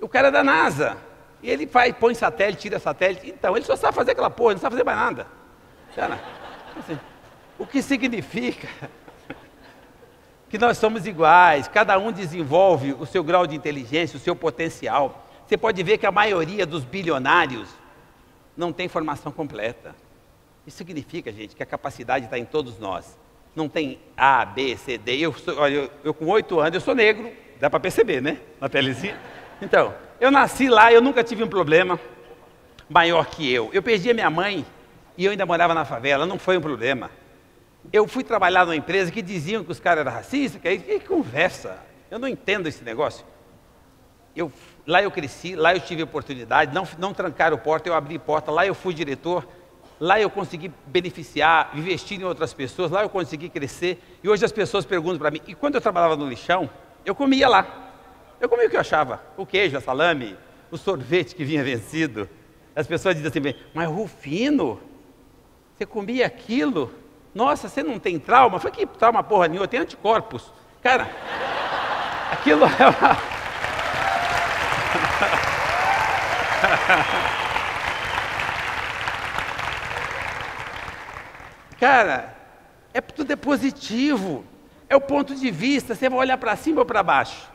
O 0.00 0.08
cara 0.08 0.28
é 0.28 0.30
da 0.30 0.44
NASA. 0.44 0.96
E 1.42 1.50
ele 1.50 1.66
faz, 1.66 1.92
põe 1.98 2.14
satélite, 2.14 2.62
tira 2.62 2.78
satélite. 2.78 3.28
Então, 3.28 3.56
ele 3.56 3.66
só 3.66 3.74
sabe 3.74 3.96
fazer 3.96 4.12
aquela 4.12 4.30
porra, 4.30 4.54
não 4.54 4.60
sabe 4.60 4.74
fazer 4.74 4.84
mais 4.84 4.96
nada. 4.96 5.26
Cara, 5.96 6.20
assim, 6.78 6.98
o 7.58 7.66
que 7.66 7.82
significa 7.82 8.68
que 10.48 10.58
nós 10.58 10.78
somos 10.78 11.06
iguais, 11.06 11.66
cada 11.66 11.98
um 11.98 12.12
desenvolve 12.12 12.92
o 12.92 13.04
seu 13.04 13.24
grau 13.24 13.44
de 13.44 13.56
inteligência, 13.56 14.16
o 14.16 14.20
seu 14.20 14.36
potencial. 14.36 15.26
Você 15.44 15.56
pode 15.56 15.82
ver 15.82 15.98
que 15.98 16.06
a 16.06 16.12
maioria 16.12 16.64
dos 16.64 16.84
bilionários 16.84 17.68
não 18.56 18.72
tem 18.72 18.86
formação 18.86 19.32
completa. 19.32 19.92
Isso 20.64 20.76
significa, 20.76 21.32
gente, 21.32 21.56
que 21.56 21.62
a 21.64 21.66
capacidade 21.66 22.26
está 22.26 22.38
em 22.38 22.44
todos 22.44 22.78
nós. 22.78 23.18
Não 23.54 23.68
tem 23.68 23.98
A, 24.16 24.44
B, 24.44 24.76
C, 24.76 24.96
D. 24.98 25.16
Eu, 25.18 25.32
sou, 25.32 25.58
olha, 25.58 25.74
eu, 25.74 25.90
eu 26.04 26.14
com 26.14 26.26
oito 26.26 26.60
anos, 26.60 26.74
eu 26.74 26.80
sou 26.80 26.94
negro, 26.94 27.30
dá 27.58 27.68
para 27.68 27.80
perceber, 27.80 28.20
né? 28.20 28.38
Na 28.60 28.68
pelezinha. 28.68 29.18
Então, 29.60 29.94
eu 30.20 30.30
nasci 30.30 30.68
lá, 30.68 30.92
eu 30.92 31.00
nunca 31.00 31.24
tive 31.24 31.42
um 31.42 31.48
problema 31.48 31.98
maior 32.88 33.26
que 33.26 33.50
eu. 33.52 33.70
Eu 33.72 33.82
perdi 33.82 34.10
a 34.10 34.14
minha 34.14 34.30
mãe 34.30 34.64
e 35.16 35.24
eu 35.24 35.30
ainda 35.30 35.46
morava 35.46 35.74
na 35.74 35.84
favela, 35.84 36.26
não 36.26 36.38
foi 36.38 36.56
um 36.58 36.60
problema. 36.60 37.10
Eu 37.92 38.06
fui 38.06 38.22
trabalhar 38.22 38.64
numa 38.64 38.76
empresa 38.76 39.10
que 39.10 39.22
diziam 39.22 39.64
que 39.64 39.72
os 39.72 39.80
caras 39.80 40.02
eram 40.02 40.12
racistas, 40.12 40.60
que, 40.60 40.78
que 40.78 41.00
conversa. 41.00 41.78
Eu 42.10 42.18
não 42.18 42.28
entendo 42.28 42.66
esse 42.66 42.84
negócio. 42.84 43.24
Eu, 44.34 44.52
lá 44.86 45.02
eu 45.02 45.10
cresci, 45.10 45.56
lá 45.56 45.74
eu 45.74 45.80
tive 45.80 46.02
oportunidade, 46.02 46.74
não, 46.74 46.86
não 46.98 47.12
trancaram 47.12 47.56
porta, 47.58 47.88
eu 47.88 47.94
abri 47.94 48.18
porta, 48.18 48.50
lá 48.50 48.66
eu 48.66 48.74
fui 48.74 48.94
diretor 48.94 49.46
Lá 50.00 50.18
eu 50.18 50.30
consegui 50.30 50.72
beneficiar, 50.86 51.70
investir 51.74 52.18
em 52.18 52.24
outras 52.24 52.54
pessoas, 52.54 52.90
lá 52.90 53.02
eu 53.02 53.10
consegui 53.10 53.50
crescer. 53.50 54.02
E 54.24 54.28
hoje 54.30 54.42
as 54.42 54.50
pessoas 54.50 54.86
perguntam 54.86 55.18
para 55.18 55.30
mim, 55.30 55.42
e 55.46 55.54
quando 55.54 55.74
eu 55.74 55.80
trabalhava 55.80 56.16
no 56.16 56.26
lixão, 56.26 56.70
eu 57.04 57.14
comia 57.14 57.46
lá. 57.46 57.66
Eu 58.40 58.48
comia 58.48 58.66
o 58.66 58.70
que 58.70 58.76
eu 58.76 58.80
achava, 58.80 59.22
o 59.36 59.44
queijo, 59.44 59.76
a 59.76 59.80
salame, 59.82 60.38
o 60.70 60.78
sorvete 60.78 61.34
que 61.34 61.44
vinha 61.44 61.62
vencido. 61.62 62.26
As 62.74 62.86
pessoas 62.86 63.14
dizem 63.14 63.28
assim, 63.28 63.54
mas 63.74 63.88
Rufino, 63.90 64.80
você 65.76 65.84
comia 65.84 66.24
aquilo? 66.24 66.94
Nossa, 67.34 67.68
você 67.68 67.82
não 67.82 67.98
tem 67.98 68.18
trauma? 68.18 68.58
Foi 68.58 68.70
que 68.70 68.86
trauma 68.86 69.22
porra 69.22 69.48
nenhuma, 69.48 69.68
tem 69.68 69.80
anticorpos. 69.80 70.50
Cara, 70.82 71.10
aquilo 72.32 72.64
é 72.64 72.68
uma... 72.68 73.18
Cara, 81.80 82.36
é 82.92 83.00
tudo 83.00 83.32
é 83.32 83.36
positivo. 83.36 84.44
É 84.86 84.94
o 84.94 85.00
ponto 85.00 85.34
de 85.34 85.50
vista, 85.50 85.94
você 85.94 86.10
vai 86.10 86.18
olhar 86.18 86.36
para 86.36 86.54
cima 86.54 86.80
ou 86.80 86.86
para 86.86 87.02
baixo. 87.02 87.50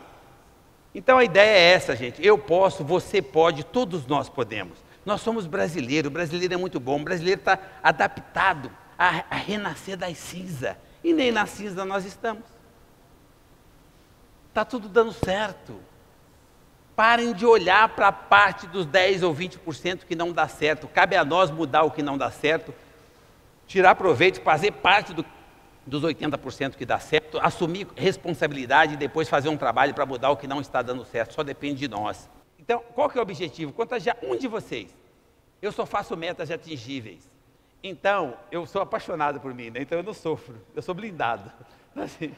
Então 0.95 1.17
a 1.17 1.23
ideia 1.23 1.57
é 1.57 1.73
essa, 1.73 1.95
gente. 1.95 2.25
Eu 2.25 2.37
posso, 2.37 2.83
você 2.83 3.21
pode, 3.21 3.63
todos 3.63 4.07
nós 4.07 4.27
podemos. 4.27 4.83
Nós 5.05 5.21
somos 5.21 5.45
brasileiros, 5.45 6.09
o 6.09 6.13
brasileiro 6.13 6.55
é 6.55 6.57
muito 6.57 6.79
bom, 6.79 6.99
o 6.99 7.03
brasileiro 7.03 7.39
está 7.39 7.59
adaptado 7.83 8.71
a, 8.97 9.25
a 9.29 9.35
renascer 9.35 9.95
das 9.95 10.17
cinzas. 10.17 10.75
E 11.03 11.13
nem 11.13 11.31
na 11.31 11.45
cinza 11.45 11.85
nós 11.85 12.05
estamos. 12.05 12.45
Está 14.47 14.65
tudo 14.65 14.89
dando 14.89 15.11
certo. 15.11 15.79
Parem 16.95 17.33
de 17.33 17.45
olhar 17.45 17.89
para 17.89 18.07
a 18.07 18.11
parte 18.11 18.65
dos 18.65 18.85
10 18.85 19.21
ou 19.21 19.35
20% 19.35 20.05
que 20.05 20.15
não 20.15 20.31
dá 20.31 20.47
certo. 20.47 20.87
Cabe 20.87 21.15
a 21.15 21.25
nós 21.25 21.51
mudar 21.51 21.83
o 21.83 21.91
que 21.91 22.01
não 22.01 22.17
dá 22.17 22.31
certo, 22.31 22.73
tirar 23.67 23.95
proveito, 23.95 24.41
fazer 24.41 24.71
parte 24.71 25.13
do, 25.13 25.25
dos 25.85 26.03
80% 26.03 26.75
que 26.75 26.85
dá 26.85 26.99
certo, 26.99 27.39
assumir 27.41 27.87
responsabilidade 27.95 28.93
e 28.93 28.97
depois 28.97 29.29
fazer 29.29 29.49
um 29.49 29.57
trabalho 29.57 29.93
para 29.93 30.05
mudar 30.05 30.29
o 30.31 30.37
que 30.37 30.47
não 30.47 30.61
está 30.61 30.81
dando 30.81 31.05
certo. 31.05 31.33
Só 31.33 31.43
depende 31.43 31.79
de 31.79 31.87
nós. 31.87 32.29
Então, 32.59 32.83
qual 32.93 33.09
que 33.09 33.17
é 33.17 33.21
o 33.21 33.23
objetivo? 33.23 33.71
Contagiar 33.73 34.17
um 34.23 34.35
de 34.35 34.47
vocês. 34.47 34.95
Eu 35.61 35.71
só 35.71 35.85
faço 35.85 36.15
metas 36.17 36.49
atingíveis. 36.51 37.29
Então, 37.83 38.35
eu 38.51 38.65
sou 38.65 38.81
apaixonado 38.81 39.39
por 39.39 39.53
mim, 39.53 39.69
né? 39.69 39.81
então 39.81 39.99
eu 39.99 40.03
não 40.03 40.13
sofro, 40.13 40.59
eu 40.75 40.81
sou 40.81 40.95
blindado. 40.95 41.51
Assim, 41.95 42.33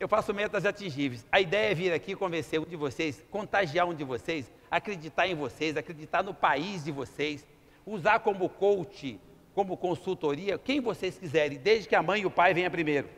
eu 0.00 0.08
faço 0.08 0.32
metas 0.32 0.64
atingíveis. 0.64 1.26
A 1.30 1.40
ideia 1.40 1.70
é 1.70 1.74
vir 1.74 1.92
aqui 1.92 2.14
convencer 2.14 2.58
um 2.58 2.64
de 2.64 2.74
vocês, 2.74 3.22
contagiar 3.30 3.86
um 3.86 3.94
de 3.94 4.04
vocês, 4.04 4.50
acreditar 4.70 5.28
em 5.28 5.34
vocês, 5.34 5.76
acreditar 5.76 6.22
no 6.22 6.32
país 6.32 6.84
de 6.84 6.90
vocês, 6.90 7.46
usar 7.84 8.20
como 8.20 8.48
coach, 8.48 9.20
como 9.54 9.76
consultoria, 9.76 10.58
quem 10.58 10.80
vocês 10.80 11.16
quiserem, 11.16 11.58
desde 11.58 11.88
que 11.88 11.94
a 11.94 12.02
mãe 12.02 12.22
e 12.22 12.26
o 12.26 12.30
pai 12.30 12.52
venham 12.52 12.70
primeiro. 12.70 13.08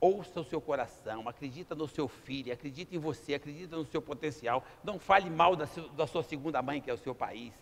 Ouça 0.00 0.40
o 0.40 0.44
seu 0.44 0.60
coração, 0.60 1.28
acredita 1.28 1.74
no 1.74 1.86
seu 1.86 2.08
filho, 2.08 2.50
acredita 2.50 2.96
em 2.96 2.98
você, 2.98 3.34
acredita 3.34 3.76
no 3.76 3.84
seu 3.84 4.00
potencial. 4.00 4.64
Não 4.82 4.98
fale 4.98 5.28
mal 5.28 5.54
da, 5.54 5.68
da 5.94 6.06
sua 6.06 6.22
segunda 6.22 6.62
mãe, 6.62 6.80
que 6.80 6.90
é 6.90 6.94
o 6.94 6.98
seu 6.98 7.14
país. 7.14 7.52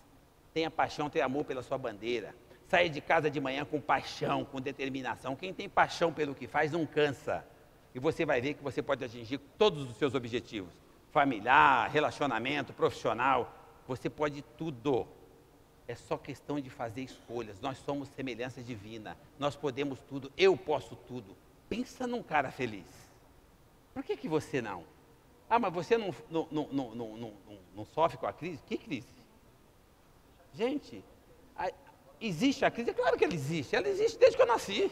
Tenha 0.53 0.71
paixão, 0.71 1.09
tenha 1.09 1.25
amor 1.25 1.43
pela 1.43 1.61
sua 1.61 1.77
bandeira. 1.77 2.33
Saia 2.69 2.89
de 2.89 3.01
casa 3.01 3.29
de 3.29 3.41
manhã 3.41 3.65
com 3.65 3.81
paixão, 3.81 4.45
com 4.45 4.61
determinação. 4.61 5.35
Quem 5.35 5.53
tem 5.53 5.67
paixão 5.67 6.13
pelo 6.13 6.33
que 6.33 6.47
faz 6.47 6.71
não 6.71 6.85
cansa. 6.85 7.45
E 7.93 7.99
você 7.99 8.25
vai 8.25 8.39
ver 8.39 8.53
que 8.53 8.63
você 8.63 8.81
pode 8.81 9.03
atingir 9.03 9.39
todos 9.57 9.89
os 9.89 9.97
seus 9.97 10.15
objetivos: 10.15 10.71
familiar, 11.11 11.89
relacionamento, 11.89 12.71
profissional. 12.71 13.53
Você 13.85 14.09
pode 14.09 14.41
tudo. 14.57 15.05
É 15.89 15.95
só 15.95 16.19
questão 16.19 16.59
de 16.59 16.69
fazer 16.69 17.01
escolhas. 17.01 17.59
Nós 17.59 17.79
somos 17.79 18.09
semelhança 18.09 18.61
divina. 18.61 19.17
Nós 19.39 19.55
podemos 19.55 19.99
tudo. 20.01 20.31
Eu 20.37 20.55
posso 20.55 20.95
tudo. 20.95 21.35
Pensa 21.67 22.05
num 22.05 22.21
cara 22.21 22.51
feliz. 22.51 22.85
Por 23.91 24.03
que, 24.03 24.15
que 24.15 24.29
você 24.29 24.61
não? 24.61 24.83
Ah, 25.49 25.57
mas 25.57 25.73
você 25.73 25.97
não, 25.97 26.13
não, 26.29 26.47
não, 26.51 26.95
não, 26.95 27.33
não 27.75 27.85
sofre 27.85 28.19
com 28.19 28.27
a 28.27 28.31
crise? 28.31 28.61
Que 28.67 28.77
crise? 28.77 29.07
Gente, 30.53 31.03
a, 31.55 31.71
existe 32.21 32.63
a 32.63 32.69
crise? 32.69 32.91
É 32.91 32.93
claro 32.93 33.17
que 33.17 33.23
ela 33.23 33.33
existe. 33.33 33.75
Ela 33.75 33.87
existe 33.87 34.19
desde 34.19 34.37
que 34.37 34.43
eu 34.43 34.47
nasci. 34.47 34.91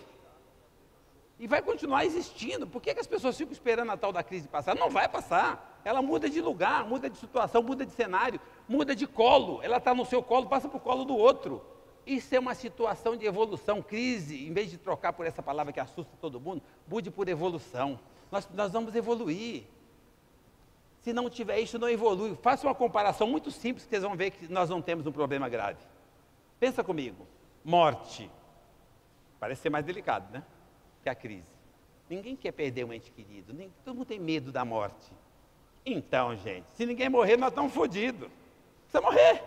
E 1.39 1.45
vai 1.45 1.61
continuar 1.61 2.03
existindo. 2.03 2.65
Por 2.65 2.81
que, 2.81 2.93
que 2.93 2.99
as 2.99 3.07
pessoas 3.07 3.37
ficam 3.37 3.53
esperando 3.53 3.91
a 3.91 3.97
tal 3.97 4.11
da 4.11 4.23
crise 4.23 4.47
passar? 4.47 4.75
Não 4.75 4.89
vai 4.89 5.07
passar. 5.07 5.79
Ela 5.85 6.01
muda 6.01 6.29
de 6.29 6.41
lugar, 6.41 6.85
muda 6.87 7.09
de 7.09 7.17
situação, 7.17 7.61
muda 7.61 7.85
de 7.85 7.91
cenário, 7.91 8.39
muda 8.67 8.95
de 8.95 9.05
colo. 9.05 9.61
Ela 9.61 9.77
está 9.77 9.93
no 9.93 10.05
seu 10.05 10.23
colo, 10.23 10.47
passa 10.47 10.67
para 10.67 10.77
o 10.77 10.81
colo 10.81 11.05
do 11.05 11.15
outro. 11.15 11.63
Isso 12.05 12.33
é 12.33 12.39
uma 12.39 12.55
situação 12.55 13.15
de 13.15 13.25
evolução. 13.25 13.81
Crise, 13.81 14.47
em 14.47 14.51
vez 14.51 14.71
de 14.71 14.77
trocar 14.77 15.13
por 15.13 15.27
essa 15.27 15.43
palavra 15.43 15.71
que 15.71 15.79
assusta 15.79 16.11
todo 16.19 16.39
mundo, 16.39 16.63
mude 16.87 17.11
por 17.11 17.27
evolução. 17.29 17.99
Nós, 18.31 18.49
nós 18.53 18.71
vamos 18.71 18.95
evoluir. 18.95 19.65
Se 21.01 21.13
não 21.13 21.29
tiver 21.29 21.59
isso, 21.59 21.77
não 21.77 21.87
evolui. 21.87 22.35
Faça 22.41 22.65
uma 22.65 22.73
comparação 22.73 23.27
muito 23.27 23.51
simples 23.51 23.83
que 23.83 23.89
vocês 23.91 24.03
vão 24.03 24.15
ver 24.15 24.31
que 24.31 24.51
nós 24.51 24.69
não 24.69 24.81
temos 24.81 25.05
um 25.05 25.11
problema 25.11 25.47
grave. 25.47 25.79
Pensa 26.59 26.83
comigo. 26.83 27.27
Morte. 27.63 28.29
Parece 29.39 29.61
ser 29.61 29.69
mais 29.69 29.85
delicado, 29.85 30.31
né? 30.33 30.43
Que 31.07 31.11
a 31.11 31.15
crise. 31.15 31.47
Ninguém 32.09 32.35
quer 32.35 32.51
perder 32.51 32.83
um 32.83 32.91
ente 32.91 33.09
querido. 33.11 33.53
Nem, 33.53 33.71
todo 33.85 33.95
mundo 33.95 34.07
tem 34.07 34.19
medo 34.19 34.51
da 34.51 34.65
morte. 34.65 35.09
Então, 35.85 36.35
gente, 36.35 36.65
se 36.73 36.85
ninguém 36.85 37.07
morrer, 37.07 37.37
nós 37.37 37.47
estamos 37.47 37.73
fodidos. 37.73 38.29
Precisa 38.83 38.99
morrer. 39.01 39.41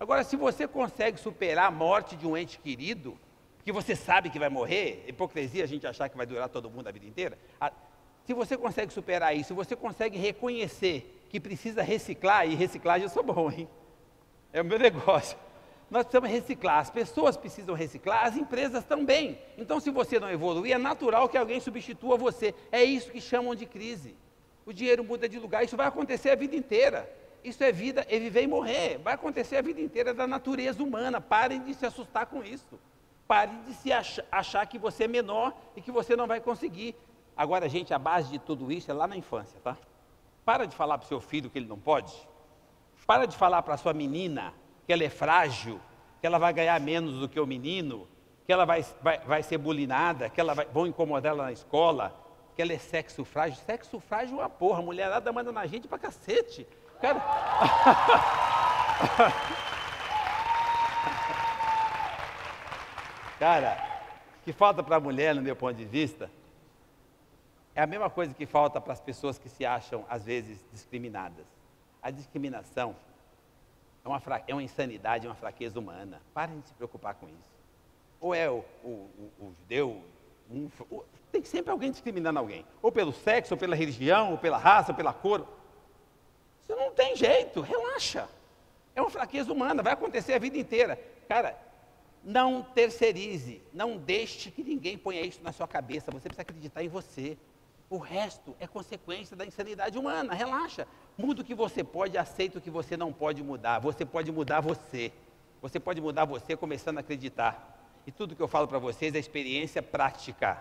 Agora, 0.00 0.24
se 0.24 0.36
você 0.36 0.66
consegue 0.66 1.20
superar 1.20 1.66
a 1.66 1.70
morte 1.70 2.16
de 2.16 2.26
um 2.26 2.34
ente 2.34 2.58
querido, 2.58 3.18
que 3.62 3.70
você 3.70 3.94
sabe 3.94 4.30
que 4.30 4.38
vai 4.38 4.48
morrer, 4.48 5.04
hipocrisia 5.06 5.64
a 5.64 5.66
gente 5.66 5.86
achar 5.86 6.08
que 6.08 6.16
vai 6.16 6.24
durar 6.24 6.48
todo 6.48 6.70
mundo 6.70 6.88
a 6.88 6.92
vida 6.92 7.04
inteira, 7.04 7.38
a, 7.60 7.70
se 8.24 8.32
você 8.32 8.56
consegue 8.56 8.90
superar 8.90 9.36
isso, 9.36 9.48
se 9.48 9.52
você 9.52 9.76
consegue 9.76 10.16
reconhecer 10.16 11.26
que 11.28 11.38
precisa 11.38 11.82
reciclar, 11.82 12.48
e 12.48 12.54
reciclagem 12.54 13.02
eu 13.02 13.10
sou 13.10 13.22
bom, 13.22 13.50
hein? 13.50 13.68
É 14.50 14.62
o 14.62 14.64
meu 14.64 14.78
negócio. 14.78 15.36
Nós 15.88 16.02
precisamos 16.02 16.30
reciclar, 16.30 16.78
as 16.78 16.90
pessoas 16.90 17.36
precisam 17.36 17.74
reciclar, 17.74 18.26
as 18.26 18.36
empresas 18.36 18.84
também. 18.84 19.38
Então, 19.56 19.78
se 19.78 19.90
você 19.90 20.18
não 20.18 20.28
evoluir, 20.28 20.74
é 20.74 20.78
natural 20.78 21.28
que 21.28 21.38
alguém 21.38 21.60
substitua 21.60 22.16
você. 22.16 22.54
É 22.72 22.82
isso 22.82 23.10
que 23.10 23.20
chamam 23.20 23.54
de 23.54 23.66
crise. 23.66 24.16
O 24.64 24.72
dinheiro 24.72 25.04
muda 25.04 25.28
de 25.28 25.38
lugar, 25.38 25.64
isso 25.64 25.76
vai 25.76 25.86
acontecer 25.86 26.30
a 26.30 26.34
vida 26.34 26.56
inteira. 26.56 27.08
Isso 27.44 27.62
é 27.62 27.70
vida, 27.70 28.04
é 28.10 28.18
viver 28.18 28.42
e 28.42 28.46
morrer. 28.48 28.98
Vai 28.98 29.14
acontecer 29.14 29.56
a 29.56 29.62
vida 29.62 29.80
inteira 29.80 30.12
da 30.12 30.26
natureza 30.26 30.82
humana. 30.82 31.20
Parem 31.20 31.62
de 31.62 31.72
se 31.74 31.86
assustar 31.86 32.26
com 32.26 32.42
isso. 32.42 32.76
Parem 33.28 33.62
de 33.62 33.74
se 33.74 33.92
achar, 33.92 34.24
achar 34.32 34.66
que 34.66 34.78
você 34.78 35.04
é 35.04 35.08
menor 35.08 35.56
e 35.76 35.80
que 35.80 35.92
você 35.92 36.16
não 36.16 36.26
vai 36.26 36.40
conseguir. 36.40 36.96
Agora, 37.36 37.68
gente, 37.68 37.94
a 37.94 37.98
base 37.98 38.30
de 38.32 38.40
tudo 38.40 38.72
isso 38.72 38.90
é 38.90 38.94
lá 38.94 39.06
na 39.06 39.16
infância, 39.16 39.60
tá? 39.62 39.76
Para 40.44 40.66
de 40.66 40.74
falar 40.74 40.98
para 40.98 41.04
o 41.04 41.08
seu 41.08 41.20
filho 41.20 41.48
que 41.48 41.58
ele 41.58 41.68
não 41.68 41.78
pode. 41.78 42.12
Para 43.06 43.26
de 43.26 43.36
falar 43.36 43.62
para 43.62 43.74
a 43.74 43.76
sua 43.76 43.94
menina 43.94 44.52
que 44.86 44.92
ela 44.92 45.04
é 45.04 45.10
frágil, 45.10 45.80
que 46.20 46.26
ela 46.26 46.38
vai 46.38 46.52
ganhar 46.52 46.80
menos 46.80 47.18
do 47.18 47.28
que 47.28 47.40
o 47.40 47.46
menino, 47.46 48.06
que 48.46 48.52
ela 48.52 48.64
vai, 48.64 48.84
vai, 49.02 49.18
vai 49.18 49.42
ser 49.42 49.58
bulinada, 49.58 50.30
que 50.30 50.40
ela 50.40 50.54
vai, 50.54 50.66
vão 50.66 50.86
incomodar 50.86 51.32
ela 51.32 51.44
na 51.44 51.52
escola, 51.52 52.14
que 52.54 52.62
ela 52.62 52.72
é 52.72 52.78
sexo 52.78 53.24
frágil. 53.24 53.58
Sexo 53.66 53.98
frágil 53.98 54.38
é 54.38 54.42
uma 54.42 54.48
porra, 54.48 54.78
a 54.78 54.82
mulherada 54.82 55.32
manda 55.32 55.50
na 55.50 55.66
gente 55.66 55.88
pra 55.88 55.98
cacete. 55.98 56.66
Cara. 57.00 57.20
Cara, 63.38 63.76
que 64.44 64.52
falta 64.52 64.82
para 64.82 64.96
a 64.96 65.00
mulher, 65.00 65.34
no 65.34 65.42
meu 65.42 65.54
ponto 65.54 65.74
de 65.74 65.84
vista, 65.84 66.30
é 67.74 67.82
a 67.82 67.86
mesma 67.86 68.08
coisa 68.08 68.32
que 68.32 68.46
falta 68.46 68.80
para 68.80 68.94
as 68.94 69.00
pessoas 69.00 69.38
que 69.38 69.50
se 69.50 69.66
acham, 69.66 70.06
às 70.08 70.24
vezes, 70.24 70.64
discriminadas. 70.72 71.44
A 72.02 72.10
discriminação 72.10 72.96
é 74.06 74.08
uma, 74.08 74.22
é 74.48 74.54
uma 74.54 74.62
insanidade, 74.62 75.26
é 75.26 75.28
uma 75.28 75.34
fraqueza 75.34 75.78
humana. 75.78 76.22
Parem 76.32 76.60
de 76.60 76.68
se 76.68 76.74
preocupar 76.74 77.14
com 77.14 77.26
isso. 77.28 77.56
Ou 78.20 78.34
é 78.34 78.48
o, 78.48 78.64
o, 78.82 78.88
o, 78.88 79.32
o 79.40 79.54
judeu, 79.58 80.02
um, 80.50 80.70
tem 81.32 81.44
sempre 81.44 81.70
alguém 81.70 81.90
discriminando 81.90 82.38
alguém. 82.38 82.64
Ou 82.80 82.92
pelo 82.92 83.12
sexo, 83.12 83.54
ou 83.54 83.58
pela 83.58 83.74
religião, 83.74 84.32
ou 84.32 84.38
pela 84.38 84.56
raça, 84.56 84.92
ou 84.92 84.96
pela 84.96 85.12
cor. 85.12 85.46
Isso 86.62 86.74
não 86.74 86.92
tem 86.92 87.16
jeito, 87.16 87.60
relaxa. 87.60 88.28
É 88.94 89.00
uma 89.00 89.10
fraqueza 89.10 89.52
humana, 89.52 89.82
vai 89.82 89.92
acontecer 89.92 90.32
a 90.32 90.38
vida 90.38 90.56
inteira. 90.56 90.98
Cara, 91.28 91.58
não 92.24 92.62
terceirize, 92.62 93.62
não 93.72 93.96
deixe 93.96 94.50
que 94.50 94.62
ninguém 94.62 94.96
ponha 94.96 95.20
isso 95.20 95.40
na 95.42 95.52
sua 95.52 95.68
cabeça. 95.68 96.10
Você 96.10 96.28
precisa 96.28 96.42
acreditar 96.42 96.82
em 96.82 96.88
você. 96.88 97.36
O 97.88 97.98
resto 97.98 98.56
é 98.58 98.66
consequência 98.66 99.36
da 99.36 99.46
insanidade 99.46 99.96
humana. 99.96 100.34
Relaxa. 100.34 100.86
Muda 101.16 101.42
o 101.42 101.44
que 101.44 101.54
você 101.54 101.84
pode, 101.84 102.18
aceita 102.18 102.58
o 102.58 102.60
que 102.60 102.70
você 102.70 102.96
não 102.96 103.12
pode 103.12 103.42
mudar. 103.42 103.78
Você 103.78 104.04
pode 104.04 104.32
mudar 104.32 104.60
você. 104.60 105.12
Você 105.62 105.78
pode 105.78 106.00
mudar 106.00 106.24
você 106.24 106.56
começando 106.56 106.98
a 106.98 107.00
acreditar. 107.00 108.02
E 108.06 108.10
tudo 108.10 108.34
que 108.34 108.42
eu 108.42 108.48
falo 108.48 108.66
para 108.66 108.78
vocês 108.78 109.14
é 109.14 109.18
experiência 109.18 109.82
prática. 109.82 110.60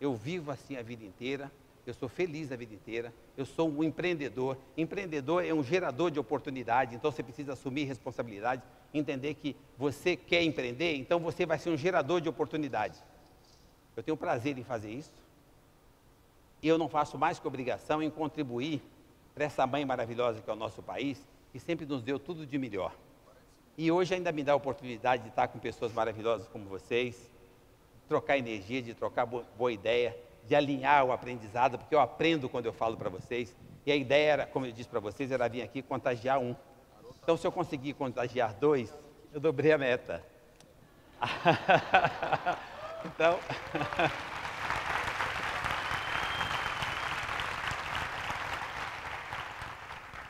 Eu 0.00 0.14
vivo 0.14 0.50
assim 0.50 0.76
a 0.76 0.82
vida 0.82 1.04
inteira. 1.04 1.52
Eu 1.86 1.92
sou 1.92 2.08
feliz 2.08 2.50
a 2.50 2.56
vida 2.56 2.74
inteira. 2.74 3.12
Eu 3.36 3.44
sou 3.44 3.68
um 3.68 3.84
empreendedor. 3.84 4.56
Empreendedor 4.76 5.44
é 5.44 5.52
um 5.52 5.62
gerador 5.62 6.10
de 6.10 6.18
oportunidade. 6.18 6.94
Então 6.94 7.12
você 7.12 7.22
precisa 7.22 7.52
assumir 7.52 7.84
responsabilidade, 7.84 8.62
entender 8.94 9.34
que 9.34 9.54
você 9.76 10.16
quer 10.16 10.42
empreender, 10.42 10.96
então 10.96 11.18
você 11.18 11.44
vai 11.44 11.58
ser 11.58 11.70
um 11.70 11.76
gerador 11.76 12.20
de 12.20 12.28
oportunidade. 12.28 12.98
Eu 13.96 14.02
tenho 14.02 14.16
prazer 14.16 14.56
em 14.56 14.64
fazer 14.64 14.90
isso 14.90 15.21
e 16.62 16.68
eu 16.68 16.78
não 16.78 16.88
faço 16.88 17.18
mais 17.18 17.38
que 17.38 17.46
obrigação 17.46 18.02
em 18.02 18.08
contribuir 18.08 18.80
para 19.34 19.44
essa 19.44 19.66
mãe 19.66 19.84
maravilhosa 19.84 20.40
que 20.40 20.48
é 20.48 20.52
o 20.52 20.56
nosso 20.56 20.82
país, 20.82 21.26
que 21.50 21.58
sempre 21.58 21.84
nos 21.84 22.02
deu 22.02 22.18
tudo 22.18 22.46
de 22.46 22.56
melhor. 22.56 22.94
E 23.76 23.90
hoje 23.90 24.14
ainda 24.14 24.30
me 24.30 24.44
dá 24.44 24.52
a 24.52 24.56
oportunidade 24.56 25.24
de 25.24 25.30
estar 25.30 25.48
com 25.48 25.58
pessoas 25.58 25.92
maravilhosas 25.92 26.46
como 26.48 26.66
vocês, 26.66 27.30
trocar 28.06 28.38
energia, 28.38 28.82
de 28.82 28.94
trocar 28.94 29.26
boa 29.26 29.72
ideia, 29.72 30.16
de 30.46 30.54
alinhar 30.54 31.04
o 31.04 31.12
aprendizado, 31.12 31.78
porque 31.78 31.94
eu 31.94 32.00
aprendo 32.00 32.48
quando 32.48 32.66
eu 32.66 32.72
falo 32.72 32.96
para 32.96 33.08
vocês. 33.08 33.56
E 33.84 33.90
a 33.90 33.96
ideia 33.96 34.32
era, 34.32 34.46
como 34.46 34.66
eu 34.66 34.72
disse 34.72 34.88
para 34.88 35.00
vocês, 35.00 35.30
era 35.30 35.48
vir 35.48 35.62
aqui 35.62 35.82
contagiar 35.82 36.38
um. 36.38 36.54
Então, 37.22 37.36
se 37.36 37.46
eu 37.46 37.50
conseguir 37.52 37.94
contagiar 37.94 38.54
dois, 38.54 38.92
eu 39.32 39.40
dobrei 39.40 39.72
a 39.72 39.78
meta. 39.78 40.22
então. 43.06 43.38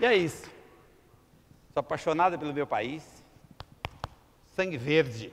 e 0.03 0.05
é 0.05 0.17
isso. 0.17 0.51
Sou 1.73 1.81
apaixonada 1.81 2.37
pelo 2.37 2.53
meu 2.53 2.67
país. 2.67 3.05
Sangue 4.57 4.77
verde. 4.77 5.33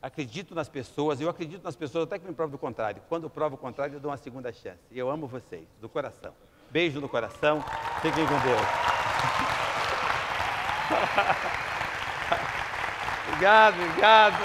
Acredito 0.00 0.54
nas 0.54 0.70
pessoas, 0.70 1.20
eu 1.20 1.28
acredito 1.28 1.62
nas 1.62 1.76
pessoas 1.76 2.04
até 2.04 2.18
que 2.18 2.26
me 2.26 2.32
prove 2.32 2.52
do 2.52 2.58
contrário. 2.58 3.02
Quando 3.10 3.28
provo 3.28 3.56
o 3.56 3.58
contrário, 3.58 3.94
eu 3.94 4.00
dou 4.00 4.10
uma 4.10 4.16
segunda 4.16 4.50
chance. 4.52 4.80
Eu 4.90 5.10
amo 5.10 5.26
vocês, 5.26 5.68
do 5.82 5.88
coração. 5.88 6.32
Beijo 6.70 6.98
no 6.98 7.10
coração. 7.10 7.62
Fiquem 8.00 8.26
com 8.26 8.40
Deus. 8.40 8.60
obrigado, 13.28 13.82
obrigado. 13.82 14.36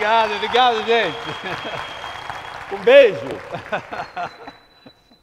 obrigado, 0.01 0.35
obrigado, 0.35 0.83
gente. 0.83 1.17
Um 2.73 2.77
beijo. 2.77 3.19